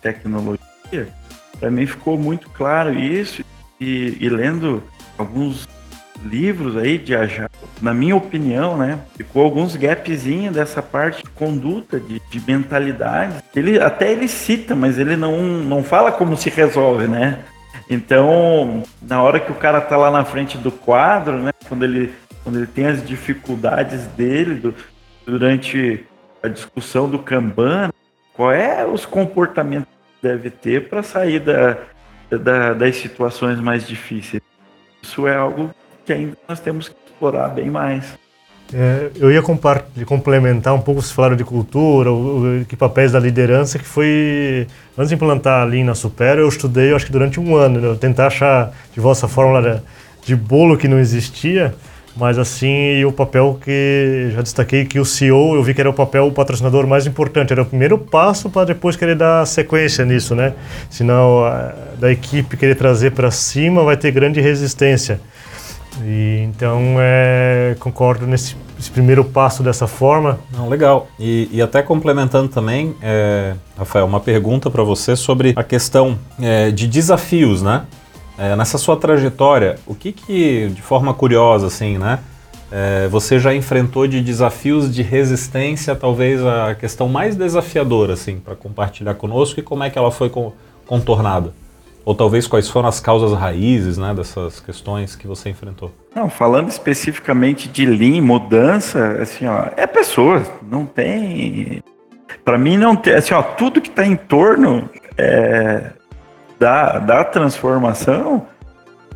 tecnologia, 0.00 1.08
para 1.58 1.70
mim 1.70 1.86
ficou 1.86 2.18
muito 2.18 2.48
claro 2.50 2.98
isso. 2.98 3.44
E, 3.78 4.16
e 4.18 4.28
lendo 4.30 4.82
alguns 5.18 5.68
livros 6.24 6.76
aí 6.78 6.96
de 6.96 7.14
Agile, 7.14 7.48
na 7.80 7.92
minha 7.92 8.16
opinião, 8.16 8.76
né, 8.76 8.98
ficou 9.16 9.44
alguns 9.44 9.76
gapzinhos 9.76 10.54
dessa 10.54 10.80
parte 10.80 11.22
conduta, 11.36 12.00
de, 12.00 12.20
de 12.20 12.42
mentalidade. 12.46 13.34
Ele 13.54 13.80
até 13.80 14.10
ele 14.10 14.28
cita, 14.28 14.74
mas 14.74 14.98
ele 14.98 15.16
não, 15.16 15.42
não 15.42 15.84
fala 15.84 16.10
como 16.10 16.36
se 16.36 16.50
resolve, 16.50 17.06
né? 17.06 17.40
Então, 17.88 18.82
na 19.00 19.22
hora 19.22 19.38
que 19.38 19.52
o 19.52 19.54
cara 19.54 19.80
tá 19.80 19.96
lá 19.96 20.10
na 20.10 20.24
frente 20.24 20.58
do 20.58 20.72
quadro, 20.72 21.38
né, 21.38 21.52
quando 21.68 21.84
ele 21.84 22.12
quando 22.42 22.58
ele 22.58 22.66
tem 22.68 22.86
as 22.86 23.04
dificuldades 23.04 24.06
dele 24.16 24.54
do, 24.54 24.74
durante 25.26 26.06
a 26.40 26.46
discussão 26.46 27.10
do 27.10 27.18
Kanban, 27.18 27.90
qual 28.32 28.52
é 28.52 28.86
os 28.86 29.04
comportamentos 29.04 29.88
que 29.88 30.28
deve 30.28 30.48
ter 30.50 30.88
para 30.88 31.02
sair 31.02 31.40
da, 31.40 31.76
da, 32.30 32.72
das 32.72 32.96
situações 32.96 33.58
mais 33.58 33.84
difíceis. 33.84 34.40
Isso 35.02 35.26
é 35.26 35.34
algo 35.34 35.74
que 36.04 36.12
ainda 36.12 36.36
nós 36.48 36.60
temos 36.60 36.88
que 36.88 36.94
explorar 37.06 37.48
bem 37.48 37.68
mais. 37.68 38.16
É, 38.74 39.10
eu 39.16 39.30
ia 39.30 39.40
complementar 40.04 40.74
um 40.74 40.80
pouco, 40.80 41.00
vocês 41.00 41.12
falaram 41.12 41.36
de 41.36 41.44
cultura, 41.44 42.10
o, 42.10 42.62
o, 42.62 42.64
que 42.64 42.74
papéis 42.74 43.12
da 43.12 43.20
liderança, 43.20 43.78
que 43.78 43.84
foi, 43.84 44.66
antes 44.98 45.10
de 45.10 45.14
implantar 45.14 45.62
ali 45.62 45.84
na 45.84 45.94
Supero, 45.94 46.40
eu 46.40 46.48
estudei, 46.48 46.90
eu 46.90 46.96
acho 46.96 47.06
que 47.06 47.12
durante 47.12 47.38
um 47.38 47.54
ano, 47.54 47.80
né, 47.80 47.96
tentar 48.00 48.26
achar 48.26 48.72
de 48.92 48.98
vossa 48.98 49.28
fórmula 49.28 49.84
de 50.24 50.34
bolo 50.34 50.76
que 50.76 50.88
não 50.88 50.98
existia, 50.98 51.74
mas 52.16 52.38
assim, 52.38 53.04
o 53.04 53.12
papel 53.12 53.58
que 53.62 54.30
já 54.34 54.40
destaquei 54.40 54.86
que 54.86 54.98
o 54.98 55.04
CEO, 55.04 55.54
eu 55.54 55.62
vi 55.62 55.74
que 55.74 55.80
era 55.80 55.90
o 55.90 55.92
papel 55.92 56.26
o 56.26 56.32
patrocinador 56.32 56.86
mais 56.86 57.06
importante, 57.06 57.52
era 57.52 57.62
o 57.62 57.66
primeiro 57.66 57.98
passo 57.98 58.48
para 58.48 58.64
depois 58.64 58.96
querer 58.96 59.14
dar 59.14 59.46
sequência 59.46 60.04
nisso, 60.04 60.34
né? 60.34 60.54
Senão, 60.88 61.44
a, 61.44 61.74
da 62.00 62.10
equipe 62.10 62.56
querer 62.56 62.74
trazer 62.74 63.12
para 63.12 63.30
cima 63.30 63.84
vai 63.84 63.96
ter 63.98 64.10
grande 64.10 64.40
resistência. 64.40 65.20
E, 66.02 66.42
então, 66.48 66.96
é, 66.98 67.76
concordo 67.78 68.26
nesse 68.26 68.54
primeiro 68.92 69.24
passo 69.24 69.62
dessa 69.62 69.86
forma. 69.86 70.38
Não, 70.52 70.68
legal. 70.68 71.08
E, 71.18 71.48
e 71.52 71.62
até 71.62 71.82
complementando 71.82 72.48
também, 72.48 72.94
é, 73.02 73.54
Rafael, 73.76 74.06
uma 74.06 74.20
pergunta 74.20 74.70
para 74.70 74.82
você 74.82 75.16
sobre 75.16 75.52
a 75.56 75.64
questão 75.64 76.18
é, 76.40 76.70
de 76.70 76.86
desafios, 76.86 77.62
né? 77.62 77.84
É, 78.38 78.54
nessa 78.54 78.76
sua 78.76 78.96
trajetória, 78.96 79.78
o 79.86 79.94
que 79.94 80.12
que, 80.12 80.68
de 80.68 80.82
forma 80.82 81.14
curiosa, 81.14 81.68
assim, 81.68 81.96
né? 81.96 82.18
É, 82.70 83.08
você 83.08 83.38
já 83.38 83.54
enfrentou 83.54 84.06
de 84.06 84.20
desafios 84.20 84.92
de 84.92 85.00
resistência, 85.00 85.94
talvez 85.94 86.44
a 86.44 86.74
questão 86.74 87.08
mais 87.08 87.36
desafiadora, 87.36 88.14
assim, 88.14 88.38
para 88.38 88.56
compartilhar 88.56 89.14
conosco 89.14 89.60
e 89.60 89.62
como 89.62 89.84
é 89.84 89.90
que 89.90 89.96
ela 89.96 90.10
foi 90.10 90.30
contornada? 90.84 91.52
Ou 92.06 92.14
talvez 92.14 92.46
quais 92.46 92.70
foram 92.70 92.88
as 92.88 93.00
causas 93.00 93.36
raízes 93.36 93.98
né, 93.98 94.14
dessas 94.14 94.60
questões 94.60 95.16
que 95.16 95.26
você 95.26 95.48
enfrentou? 95.48 95.92
Não, 96.14 96.30
falando 96.30 96.68
especificamente 96.68 97.68
de 97.68 97.84
Lean, 97.84 98.22
mudança, 98.22 99.20
assim, 99.20 99.44
ó, 99.48 99.66
é 99.76 99.88
pessoa, 99.88 100.40
não 100.62 100.86
tem. 100.86 101.82
Para 102.44 102.56
mim, 102.58 102.76
não 102.76 102.94
tem. 102.94 103.12
Assim, 103.12 103.34
ó, 103.34 103.42
tudo 103.42 103.80
que 103.80 103.88
está 103.88 104.06
em 104.06 104.14
torno 104.14 104.88
é, 105.18 105.90
da, 106.60 107.00
da 107.00 107.24
transformação 107.24 108.46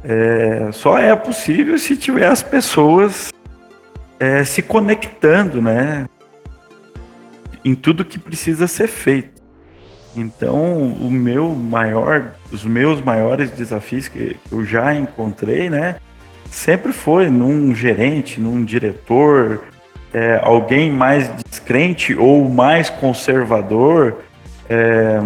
é, 0.03 0.71
só 0.73 0.99
é 0.99 1.15
possível 1.15 1.79
se 1.79 1.97
tiver 1.97 2.27
as 2.27 2.43
pessoas 2.43 3.33
é, 4.19 4.43
se 4.43 4.63
conectando, 4.63 5.63
né? 5.63 6.09
Em 7.65 7.77
tudo 7.77 8.05
que 8.05 8.19
precisa 8.19 8.67
ser 8.67 8.89
feito. 8.89 9.40
Então, 10.17 10.83
o 10.83 11.11
meu 11.11 11.51
maior, 11.51 12.33
os 12.51 12.65
meus 12.65 13.01
maiores 13.01 13.51
desafios 13.51 14.09
que 14.09 14.37
eu 14.51 14.65
já 14.65 14.95
encontrei, 14.95 15.71
né, 15.71 15.97
sempre 16.51 16.93
foi 16.93 17.29
num 17.31 17.75
gerente, 17.75 18.41
num 18.41 18.65
diretor, 18.65 19.63
é, 20.13 20.41
alguém 20.43 20.91
mais 20.91 21.31
descrente 21.49 22.15
ou 22.15 22.49
mais 22.49 22.91
conservador, 22.91 24.17
é, 24.69 25.21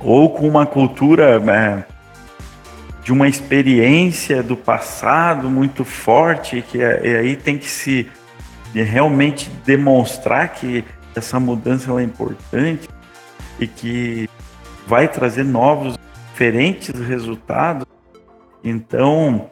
ou 0.00 0.30
com 0.30 0.46
uma 0.46 0.66
cultura 0.66 1.42
é, 1.50 1.84
de 3.02 3.10
uma 3.12 3.26
experiência 3.26 4.42
do 4.42 4.56
passado 4.56 5.48
muito 5.48 5.82
forte, 5.82 6.62
que 6.62 6.82
é, 6.82 7.20
aí 7.20 7.36
tem 7.36 7.56
que 7.56 7.70
se 7.70 8.06
realmente 8.74 9.48
demonstrar 9.64 10.48
que 10.48 10.84
essa 11.14 11.38
mudança 11.40 11.90
é 11.98 12.02
importante 12.02 12.88
e 13.58 13.66
que 13.66 14.28
vai 14.86 15.08
trazer 15.08 15.44
novos, 15.44 15.96
diferentes 16.34 16.98
resultados. 17.00 17.86
Então, 18.62 19.48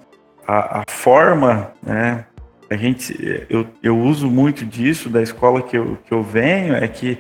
a, 0.47 0.81
a 0.81 0.85
forma, 0.89 1.73
né, 1.81 2.25
a 2.69 2.77
gente, 2.77 3.47
eu, 3.49 3.67
eu 3.83 3.97
uso 3.97 4.29
muito 4.29 4.65
disso 4.65 5.09
da 5.09 5.23
escola 5.23 5.63
que 5.63 5.79
eu, 5.79 5.97
que 6.05 6.13
eu 6.13 6.23
venho, 6.23 6.75
é 6.75 6.89
que 6.89 7.19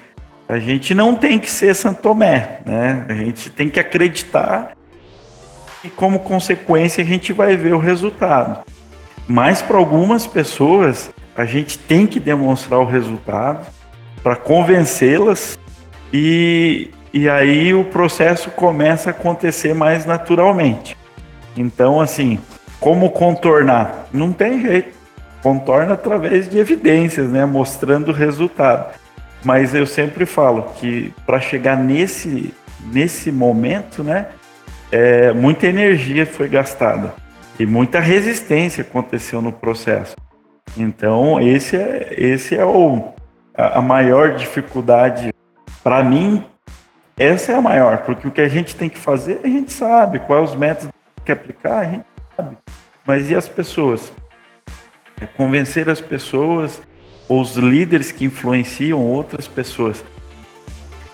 a 0.48 0.58
gente 0.58 0.94
não 0.94 1.14
tem 1.14 1.38
que 1.38 1.48
ser 1.48 1.74
Santomé, 1.74 2.60
né? 2.66 3.06
A 3.08 3.14
gente 3.14 3.48
tem 3.50 3.70
que 3.70 3.78
acreditar 3.78 4.76
e 5.84 5.88
como 5.88 6.18
consequência 6.20 7.02
a 7.02 7.06
gente 7.06 7.32
vai 7.32 7.56
ver 7.56 7.74
o 7.74 7.78
resultado. 7.78 8.64
Mas 9.28 9.62
para 9.62 9.76
algumas 9.76 10.26
pessoas 10.26 11.10
a 11.36 11.44
gente 11.44 11.78
tem 11.78 12.06
que 12.06 12.18
demonstrar 12.18 12.80
o 12.80 12.84
resultado 12.84 13.66
para 14.22 14.36
convencê-las 14.36 15.58
e, 16.12 16.90
e 17.12 17.28
aí 17.28 17.72
o 17.72 17.84
processo 17.84 18.50
começa 18.50 19.10
a 19.10 19.12
acontecer 19.12 19.74
mais 19.74 20.04
naturalmente. 20.04 20.96
Então, 21.56 22.00
assim, 22.00 22.38
como 22.80 23.10
contornar? 23.10 24.06
Não 24.12 24.32
tem 24.32 24.60
jeito. 24.60 24.96
Contorna 25.42 25.94
através 25.94 26.48
de 26.48 26.58
evidências, 26.58 27.28
né? 27.28 27.44
Mostrando 27.44 28.08
o 28.10 28.14
resultado. 28.14 28.94
Mas 29.44 29.74
eu 29.74 29.86
sempre 29.86 30.24
falo 30.24 30.62
que 30.76 31.12
para 31.26 31.40
chegar 31.40 31.76
nesse, 31.76 32.54
nesse 32.92 33.32
momento, 33.32 34.04
né? 34.04 34.28
É, 34.90 35.32
muita 35.32 35.66
energia 35.66 36.26
foi 36.26 36.48
gastada 36.48 37.14
e 37.58 37.64
muita 37.64 37.98
resistência 37.98 38.82
aconteceu 38.82 39.40
no 39.40 39.52
processo. 39.52 40.14
Então, 40.76 41.40
esse 41.40 41.76
é, 41.76 42.14
esse 42.16 42.56
é 42.56 42.64
o, 42.64 43.12
a, 43.56 43.78
a 43.78 43.82
maior 43.82 44.34
dificuldade. 44.34 45.32
Para 45.82 46.02
mim, 46.02 46.44
essa 47.16 47.52
é 47.52 47.54
a 47.54 47.60
maior, 47.60 47.98
porque 47.98 48.26
o 48.26 48.30
que 48.30 48.40
a 48.40 48.48
gente 48.48 48.74
tem 48.74 48.88
que 48.88 48.98
fazer, 48.98 49.40
a 49.42 49.46
gente 49.46 49.72
sabe. 49.72 50.18
Quais 50.20 50.50
os 50.50 50.56
métodos 50.56 50.90
que 51.24 51.32
aplicar, 51.32 51.80
a 51.80 51.84
gente 51.84 52.04
sabe. 52.36 52.56
Mas 53.06 53.30
e 53.30 53.34
as 53.34 53.48
pessoas? 53.48 54.12
É 55.20 55.26
convencer 55.26 55.88
as 55.88 56.00
pessoas, 56.00 56.82
os 57.28 57.56
líderes 57.56 58.10
que 58.10 58.24
influenciam 58.24 59.00
outras 59.00 59.46
pessoas. 59.46 60.04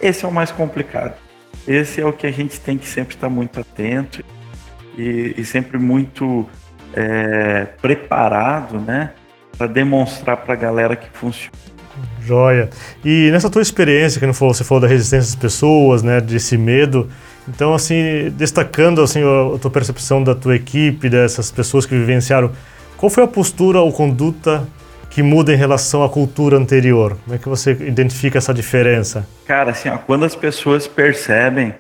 Esse 0.00 0.24
é 0.24 0.28
o 0.28 0.32
mais 0.32 0.50
complicado. 0.50 1.14
Esse 1.66 2.00
é 2.00 2.06
o 2.06 2.12
que 2.12 2.26
a 2.26 2.30
gente 2.30 2.60
tem 2.60 2.78
que 2.78 2.86
sempre 2.86 3.14
estar 3.14 3.28
muito 3.28 3.60
atento 3.60 4.24
e, 4.96 5.34
e 5.36 5.44
sempre 5.44 5.76
muito 5.78 6.48
é, 6.94 7.66
preparado, 7.80 8.80
né? 8.80 9.12
para 9.58 9.66
demonstrar 9.66 10.36
para 10.36 10.54
a 10.54 10.56
galera 10.56 10.94
que 10.94 11.10
funciona. 11.10 11.52
Joia. 12.28 12.68
E 13.02 13.30
nessa 13.32 13.48
tua 13.48 13.62
experiência, 13.62 14.20
que 14.20 14.26
não 14.26 14.34
falou, 14.34 14.52
você 14.52 14.62
falou 14.62 14.82
da 14.82 14.86
resistência 14.86 15.32
das 15.32 15.40
pessoas, 15.40 16.02
né, 16.02 16.20
desse 16.20 16.58
medo. 16.58 17.08
Então, 17.48 17.72
assim, 17.72 18.30
destacando 18.36 19.00
assim 19.00 19.20
a, 19.22 19.58
tua 19.58 19.70
percepção 19.70 20.22
da 20.22 20.34
tua 20.34 20.54
equipe, 20.54 21.08
dessas 21.08 21.50
pessoas 21.50 21.86
que 21.86 21.94
vivenciaram, 21.94 22.52
qual 22.98 23.08
foi 23.08 23.24
a 23.24 23.26
postura 23.26 23.80
ou 23.80 23.90
conduta 23.90 24.68
que 25.08 25.22
muda 25.22 25.52
em 25.52 25.56
relação 25.56 26.04
à 26.04 26.08
cultura 26.08 26.58
anterior? 26.58 27.16
Como 27.24 27.34
é 27.34 27.38
que 27.38 27.48
você 27.48 27.72
identifica 27.72 28.36
essa 28.36 28.52
diferença? 28.52 29.26
Cara, 29.46 29.70
assim, 29.70 29.88
ó, 29.88 29.96
quando 29.96 30.26
as 30.26 30.36
pessoas 30.36 30.86
percebem 30.86 31.74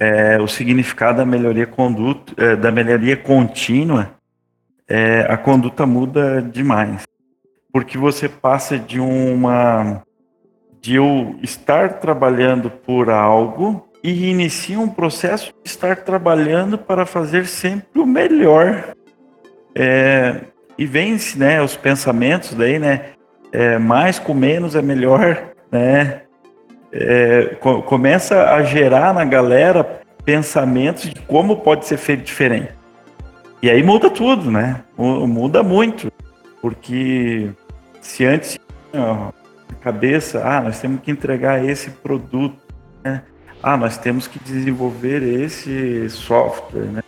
é, 0.00 0.40
o 0.40 0.48
significado 0.48 1.18
da 1.18 1.24
melhoria 1.24 1.66
conduta, 1.66 2.32
é, 2.36 2.56
da 2.56 2.72
melhoria 2.72 3.16
contínua, 3.16 4.10
é, 4.88 5.24
a 5.28 5.36
conduta 5.36 5.86
muda 5.86 6.42
demais 6.42 7.04
porque 7.74 7.98
você 7.98 8.28
passa 8.28 8.78
de 8.78 9.00
uma 9.00 10.04
de 10.80 10.94
eu 10.94 11.34
estar 11.42 11.94
trabalhando 11.94 12.70
por 12.70 13.10
algo 13.10 13.88
e 14.00 14.30
inicia 14.30 14.78
um 14.78 14.88
processo 14.88 15.46
de 15.46 15.68
estar 15.68 15.96
trabalhando 15.96 16.78
para 16.78 17.04
fazer 17.04 17.46
sempre 17.46 18.00
o 18.00 18.06
melhor. 18.06 18.94
É, 19.74 20.42
e 20.78 20.86
vence, 20.86 21.36
né, 21.36 21.60
os 21.60 21.76
pensamentos 21.76 22.54
daí, 22.54 22.78
né, 22.78 23.06
é, 23.50 23.76
mais 23.76 24.20
com 24.20 24.34
menos 24.34 24.76
é 24.76 24.82
melhor, 24.82 25.42
né, 25.72 26.22
é, 26.92 27.56
co 27.58 27.82
começa 27.82 28.50
a 28.50 28.62
gerar 28.62 29.12
na 29.12 29.24
galera 29.24 30.00
pensamentos 30.24 31.10
de 31.10 31.20
como 31.22 31.56
pode 31.56 31.86
ser 31.86 31.96
feito 31.96 32.22
diferente. 32.22 32.72
E 33.60 33.68
aí 33.68 33.82
muda 33.82 34.08
tudo, 34.08 34.48
né, 34.48 34.84
muda 34.96 35.60
muito, 35.64 36.12
porque 36.62 37.50
se 38.04 38.24
antes 38.24 38.58
a 38.92 39.32
cabeça, 39.80 40.42
ah, 40.44 40.60
nós 40.60 40.78
temos 40.78 41.00
que 41.00 41.10
entregar 41.10 41.64
esse 41.64 41.90
produto, 41.90 42.56
né? 43.02 43.22
Ah, 43.62 43.76
nós 43.76 43.96
temos 43.96 44.28
que 44.28 44.38
desenvolver 44.38 45.22
esse 45.22 46.08
software, 46.10 46.84
né? 46.84 47.02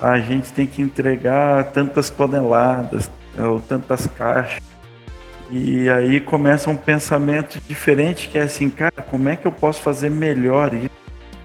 A 0.00 0.18
gente 0.18 0.52
tem 0.52 0.66
que 0.66 0.82
entregar 0.82 1.70
tantas 1.72 2.10
toneladas 2.10 3.10
ou 3.38 3.60
tantas 3.60 4.06
caixas. 4.08 4.60
E 5.48 5.88
aí 5.88 6.20
começa 6.20 6.68
um 6.68 6.76
pensamento 6.76 7.60
diferente 7.68 8.28
que 8.28 8.36
é 8.36 8.42
assim, 8.42 8.68
cara, 8.68 9.00
como 9.10 9.28
é 9.28 9.36
que 9.36 9.46
eu 9.46 9.52
posso 9.52 9.80
fazer 9.80 10.10
melhor 10.10 10.74
isso 10.74 10.90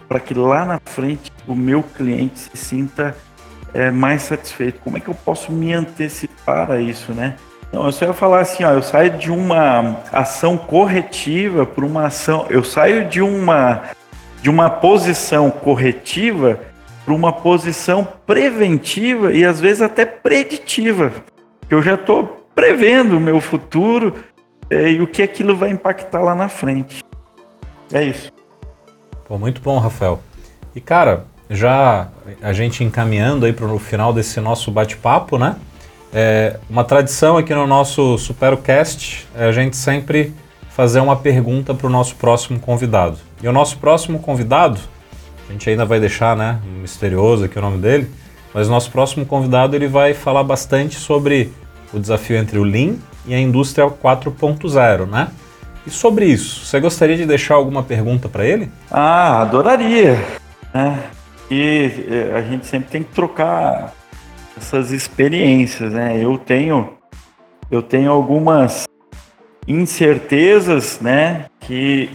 para 0.07 0.19
que 0.19 0.33
lá 0.33 0.65
na 0.65 0.79
frente 0.83 1.31
o 1.47 1.53
meu 1.53 1.83
cliente 1.83 2.39
se 2.39 2.57
sinta 2.57 3.15
é, 3.73 3.91
mais 3.91 4.23
satisfeito? 4.23 4.79
Como 4.79 4.97
é 4.97 4.99
que 4.99 5.07
eu 5.07 5.13
posso 5.13 5.51
me 5.51 5.71
antecipar 5.71 6.71
a 6.71 6.81
isso, 6.81 7.13
né? 7.13 7.36
Não, 7.71 7.86
eu 7.86 7.91
só 7.91 8.06
ia 8.06 8.13
falar 8.13 8.41
assim, 8.41 8.63
ó, 8.63 8.71
eu 8.71 8.82
saio 8.82 9.12
de 9.17 9.32
uma 9.32 9.97
ação 10.12 10.58
corretiva 10.58 11.65
para 11.65 11.86
uma 11.86 12.06
ação, 12.08 12.45
eu 12.49 12.63
saio 12.63 13.06
de 13.06 13.21
uma 13.21 13.84
de 14.41 14.49
uma 14.49 14.69
posição 14.69 15.49
corretiva 15.49 16.60
para 17.03 17.13
uma 17.13 17.34
posição 17.34 18.08
preventiva 18.25 19.34
e 19.34 19.43
às 19.43 19.60
vezes 19.60 19.82
até 19.82 20.06
preditiva. 20.06 21.12
Eu 21.69 21.82
já 21.82 21.95
estou 21.95 22.45
prevendo 22.53 23.17
o 23.17 23.19
meu 23.19 23.41
futuro 23.41 24.13
é, 24.69 24.91
e 24.91 25.01
o 25.01 25.08
que 25.08 25.21
aquilo 25.21 25.56
vai 25.56 25.69
impactar 25.69 26.21
lá 26.21 26.36
na 26.36 26.49
frente. 26.49 27.03
É 27.91 28.03
isso. 28.03 28.32
Pô, 29.27 29.38
muito 29.38 29.62
bom, 29.62 29.77
Rafael. 29.80 30.21
E 30.75 30.82
cara, 30.82 31.25
já 31.49 32.08
a 32.41 32.53
gente 32.53 32.84
encaminhando 32.84 33.45
aí 33.45 33.53
para 33.53 33.65
o 33.65 33.80
final 33.80 34.13
desse 34.13 34.39
nosso 34.39 34.71
bate-papo, 34.71 35.38
né? 35.38 35.56
É, 36.19 36.56
uma 36.67 36.84
tradição 36.84 37.38
aqui 37.38 37.53
no 37.53 37.67
nosso 37.67 38.17
Supercast 38.17 39.27
é 39.36 39.45
a 39.45 39.51
gente 39.51 39.77
sempre 39.77 40.34
fazer 40.71 40.99
uma 40.99 41.15
pergunta 41.15 41.75
para 41.75 41.86
o 41.86 41.91
nosso 41.91 42.15
próximo 42.15 42.60
convidado. 42.60 43.19
E 43.39 43.47
o 43.47 43.51
nosso 43.51 43.77
próximo 43.77 44.17
convidado, 44.17 44.80
a 45.47 45.51
gente 45.51 45.69
ainda 45.69 45.86
vai 45.86 45.99
deixar, 45.99 46.36
né, 46.36 46.60
misterioso 46.82 47.45
aqui 47.45 47.60
o 47.60 47.62
nome 47.62 47.77
dele, 47.77 48.10
mas 48.51 48.67
o 48.67 48.71
nosso 48.71 48.89
próximo 48.89 49.27
convidado 49.27 49.75
ele 49.75 49.88
vai 49.88 50.15
falar 50.15 50.43
bastante 50.43 50.95
sobre 50.95 51.53
o 51.93 51.99
desafio 51.99 52.36
entre 52.36 52.58
o 52.58 52.63
Lean 52.63 52.95
e 53.27 53.36
a 53.36 53.39
indústria 53.39 53.88
4.0, 53.88 55.06
né? 55.06 55.27
E 55.86 55.91
sobre 55.91 56.25
isso, 56.25 56.65
você 56.65 56.80
gostaria 56.80 57.15
de 57.15 57.27
deixar 57.27 57.53
alguma 57.53 57.84
pergunta 57.84 58.27
para 58.27 58.43
ele? 58.43 58.71
Ah, 58.89 59.43
adoraria. 59.43 60.17
Né? 60.73 60.99
E 61.51 61.91
eh, 62.10 62.34
a 62.36 62.41
gente 62.41 62.65
sempre 62.65 62.89
tem 62.89 63.03
que 63.03 63.13
trocar 63.13 63.93
essas 64.58 64.91
experiências, 64.91 65.93
né? 65.93 66.22
Eu 66.22 66.38
tenho 66.38 66.98
eu 67.70 67.82
tenho 67.82 68.12
algumas 68.12 68.88
incertezas, 69.67 71.00
né, 71.02 71.48
que 71.60 72.10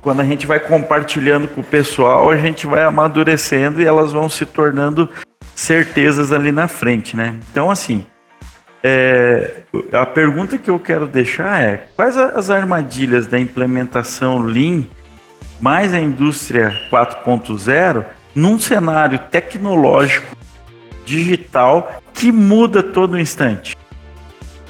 quando 0.00 0.20
a 0.20 0.24
gente 0.24 0.46
vai 0.46 0.58
compartilhando 0.58 1.48
com 1.48 1.60
o 1.60 1.64
pessoal, 1.64 2.30
a 2.30 2.36
gente 2.36 2.66
vai 2.66 2.82
amadurecendo 2.82 3.82
e 3.82 3.84
elas 3.84 4.12
vão 4.12 4.28
se 4.28 4.46
tornando 4.46 5.08
certezas 5.54 6.32
ali 6.32 6.52
na 6.52 6.68
frente, 6.68 7.16
né? 7.16 7.34
Então, 7.50 7.70
assim, 7.70 8.06
é, 8.82 9.62
a 9.92 10.06
pergunta 10.06 10.56
que 10.56 10.70
eu 10.70 10.78
quero 10.78 11.06
deixar 11.06 11.60
é: 11.60 11.88
quais 11.96 12.16
as 12.16 12.50
armadilhas 12.50 13.26
da 13.26 13.38
implementação 13.38 14.38
Lean 14.38 14.84
mais 15.60 15.92
a 15.92 15.98
indústria 15.98 16.72
4.0 16.90 18.04
num 18.34 18.58
cenário 18.58 19.18
tecnológico 19.30 20.35
digital 21.06 22.02
que 22.12 22.30
muda 22.30 22.82
todo 22.82 23.18
instante. 23.18 23.76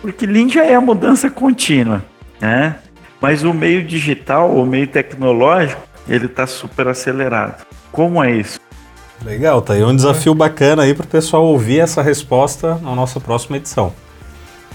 Porque 0.00 0.26
Lean 0.26 0.48
já 0.48 0.64
é 0.64 0.74
a 0.74 0.80
mudança 0.80 1.28
contínua, 1.28 2.04
né? 2.40 2.76
Mas 3.20 3.42
o 3.42 3.52
meio 3.52 3.82
digital, 3.82 4.54
o 4.54 4.64
meio 4.64 4.86
tecnológico, 4.86 5.80
ele 6.06 6.26
está 6.26 6.46
super 6.46 6.86
acelerado. 6.86 7.64
Como 7.90 8.22
é 8.22 8.30
isso? 8.30 8.60
Legal, 9.24 9.62
tá 9.62 9.72
aí 9.72 9.82
um 9.82 9.96
desafio 9.96 10.34
bacana 10.34 10.82
aí 10.82 10.94
para 10.94 11.04
o 11.04 11.08
pessoal 11.08 11.44
ouvir 11.44 11.80
essa 11.80 12.02
resposta 12.02 12.74
na 12.76 12.94
nossa 12.94 13.18
próxima 13.18 13.56
edição. 13.56 13.92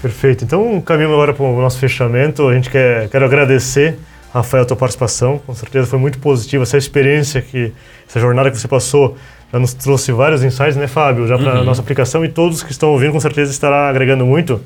Perfeito. 0.02 0.42
Então, 0.44 0.80
caminhamos 0.80 1.14
agora 1.14 1.32
para 1.32 1.44
o 1.44 1.60
nosso 1.60 1.78
fechamento. 1.78 2.48
A 2.48 2.54
gente 2.54 2.68
quer 2.68 3.08
quero 3.08 3.24
agradecer, 3.24 3.98
Rafael, 4.34 4.64
a 4.64 4.66
tua 4.66 4.76
participação. 4.76 5.38
Com 5.38 5.54
certeza 5.54 5.86
foi 5.86 5.98
muito 6.00 6.18
positiva 6.18 6.64
essa 6.64 6.76
experiência 6.76 7.40
que 7.40 7.72
essa 8.08 8.18
jornada 8.18 8.50
que 8.50 8.58
você 8.58 8.66
passou 8.66 9.16
já 9.52 9.58
nos 9.58 9.74
trouxe 9.74 10.12
vários 10.12 10.42
insights, 10.42 10.76
né, 10.76 10.86
Fábio, 10.86 11.26
já 11.26 11.36
para 11.36 11.52
a 11.52 11.58
uhum. 11.58 11.64
nossa 11.64 11.82
aplicação 11.82 12.24
e 12.24 12.28
todos 12.28 12.62
que 12.62 12.72
estão 12.72 12.90
ouvindo 12.90 13.12
com 13.12 13.20
certeza 13.20 13.50
estará 13.50 13.88
agregando 13.88 14.24
muito. 14.24 14.60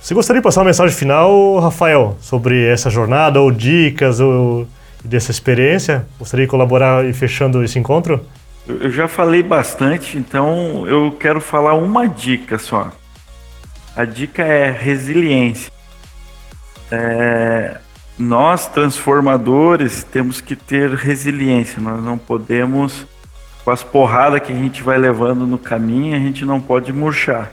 Você 0.00 0.14
gostaria 0.14 0.40
de 0.40 0.44
passar 0.44 0.60
uma 0.60 0.66
mensagem 0.66 0.96
final, 0.96 1.60
Rafael, 1.60 2.16
sobre 2.20 2.66
essa 2.66 2.90
jornada 2.90 3.40
ou 3.40 3.52
dicas 3.52 4.18
ou 4.18 4.66
dessa 5.04 5.30
experiência? 5.30 6.06
Gostaria 6.18 6.44
de 6.44 6.50
colaborar 6.50 7.04
e 7.04 7.12
fechando 7.12 7.62
esse 7.62 7.78
encontro? 7.78 8.20
Eu 8.66 8.90
já 8.90 9.06
falei 9.06 9.42
bastante, 9.42 10.18
então 10.18 10.86
eu 10.88 11.12
quero 11.12 11.40
falar 11.40 11.74
uma 11.74 12.08
dica 12.08 12.58
só. 12.58 12.90
A 13.94 14.04
dica 14.04 14.42
é 14.42 14.70
resiliência. 14.70 15.70
É, 16.90 17.78
nós, 18.18 18.66
transformadores, 18.66 20.02
temos 20.04 20.40
que 20.40 20.56
ter 20.56 20.90
resiliência. 20.94 21.80
Nós 21.80 22.02
não 22.02 22.18
podemos, 22.18 23.06
com 23.64 23.70
as 23.70 23.82
porradas 23.82 24.40
que 24.40 24.52
a 24.52 24.56
gente 24.56 24.82
vai 24.82 24.98
levando 24.98 25.46
no 25.46 25.58
caminho, 25.58 26.16
a 26.16 26.18
gente 26.18 26.44
não 26.44 26.60
pode 26.60 26.92
murchar. 26.92 27.52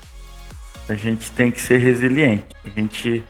A 0.88 0.96
gente 0.96 1.32
tem 1.32 1.52
que 1.52 1.62
ser 1.62 1.78
resiliente. 1.78 2.46
A 2.66 2.70
gente 2.70 3.24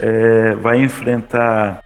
é, 0.00 0.54
vai 0.56 0.80
enfrentar 0.80 1.82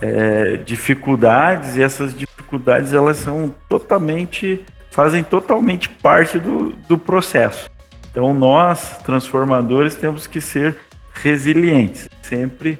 é, 0.00 0.56
dificuldades 0.56 1.76
e 1.76 1.82
essas 1.82 2.16
dificuldades 2.16 2.92
elas 2.92 3.18
são 3.18 3.54
totalmente 3.68 4.64
fazem 4.90 5.22
totalmente 5.22 5.88
parte 5.88 6.38
do, 6.38 6.70
do 6.88 6.98
processo. 6.98 7.70
Então 8.10 8.34
nós, 8.34 8.98
transformadores, 9.04 9.94
temos 9.94 10.26
que 10.26 10.40
ser 10.40 10.76
resilientes, 11.14 12.08
sempre 12.22 12.78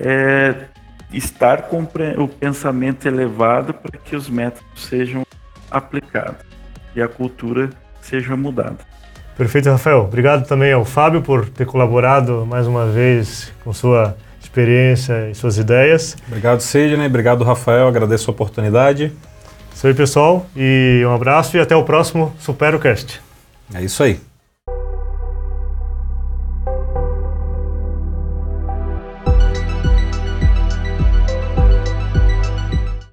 é, 0.00 0.66
estar 1.12 1.62
com 1.62 1.86
o 2.18 2.28
pensamento 2.28 3.06
elevado 3.06 3.72
para 3.74 3.96
que 3.98 4.16
os 4.16 4.28
métodos 4.28 4.84
sejam 4.84 5.22
aplicados 5.72 6.44
e 6.94 7.02
a 7.02 7.08
cultura 7.08 7.70
seja 8.00 8.36
mudada. 8.36 8.78
Perfeito, 9.36 9.70
Rafael. 9.70 10.00
Obrigado 10.00 10.46
também 10.46 10.72
ao 10.72 10.84
Fábio 10.84 11.22
por 11.22 11.48
ter 11.48 11.66
colaborado 11.66 12.46
mais 12.46 12.66
uma 12.66 12.86
vez 12.86 13.52
com 13.64 13.72
sua 13.72 14.16
experiência 14.40 15.30
e 15.30 15.34
suas 15.34 15.56
ideias. 15.56 16.16
Obrigado, 16.28 16.60
Sidney. 16.60 17.06
Obrigado, 17.06 17.42
Rafael. 17.42 17.88
Agradeço 17.88 18.30
a 18.30 18.32
oportunidade. 18.34 19.12
Isso 19.74 19.86
aí, 19.86 19.94
pessoal. 19.94 20.46
E 20.54 21.02
um 21.06 21.14
abraço 21.14 21.56
e 21.56 21.60
até 21.60 21.74
o 21.74 21.82
próximo 21.82 22.34
SuperoCast. 22.38 23.20
É 23.74 23.82
isso 23.82 24.02
aí. 24.02 24.31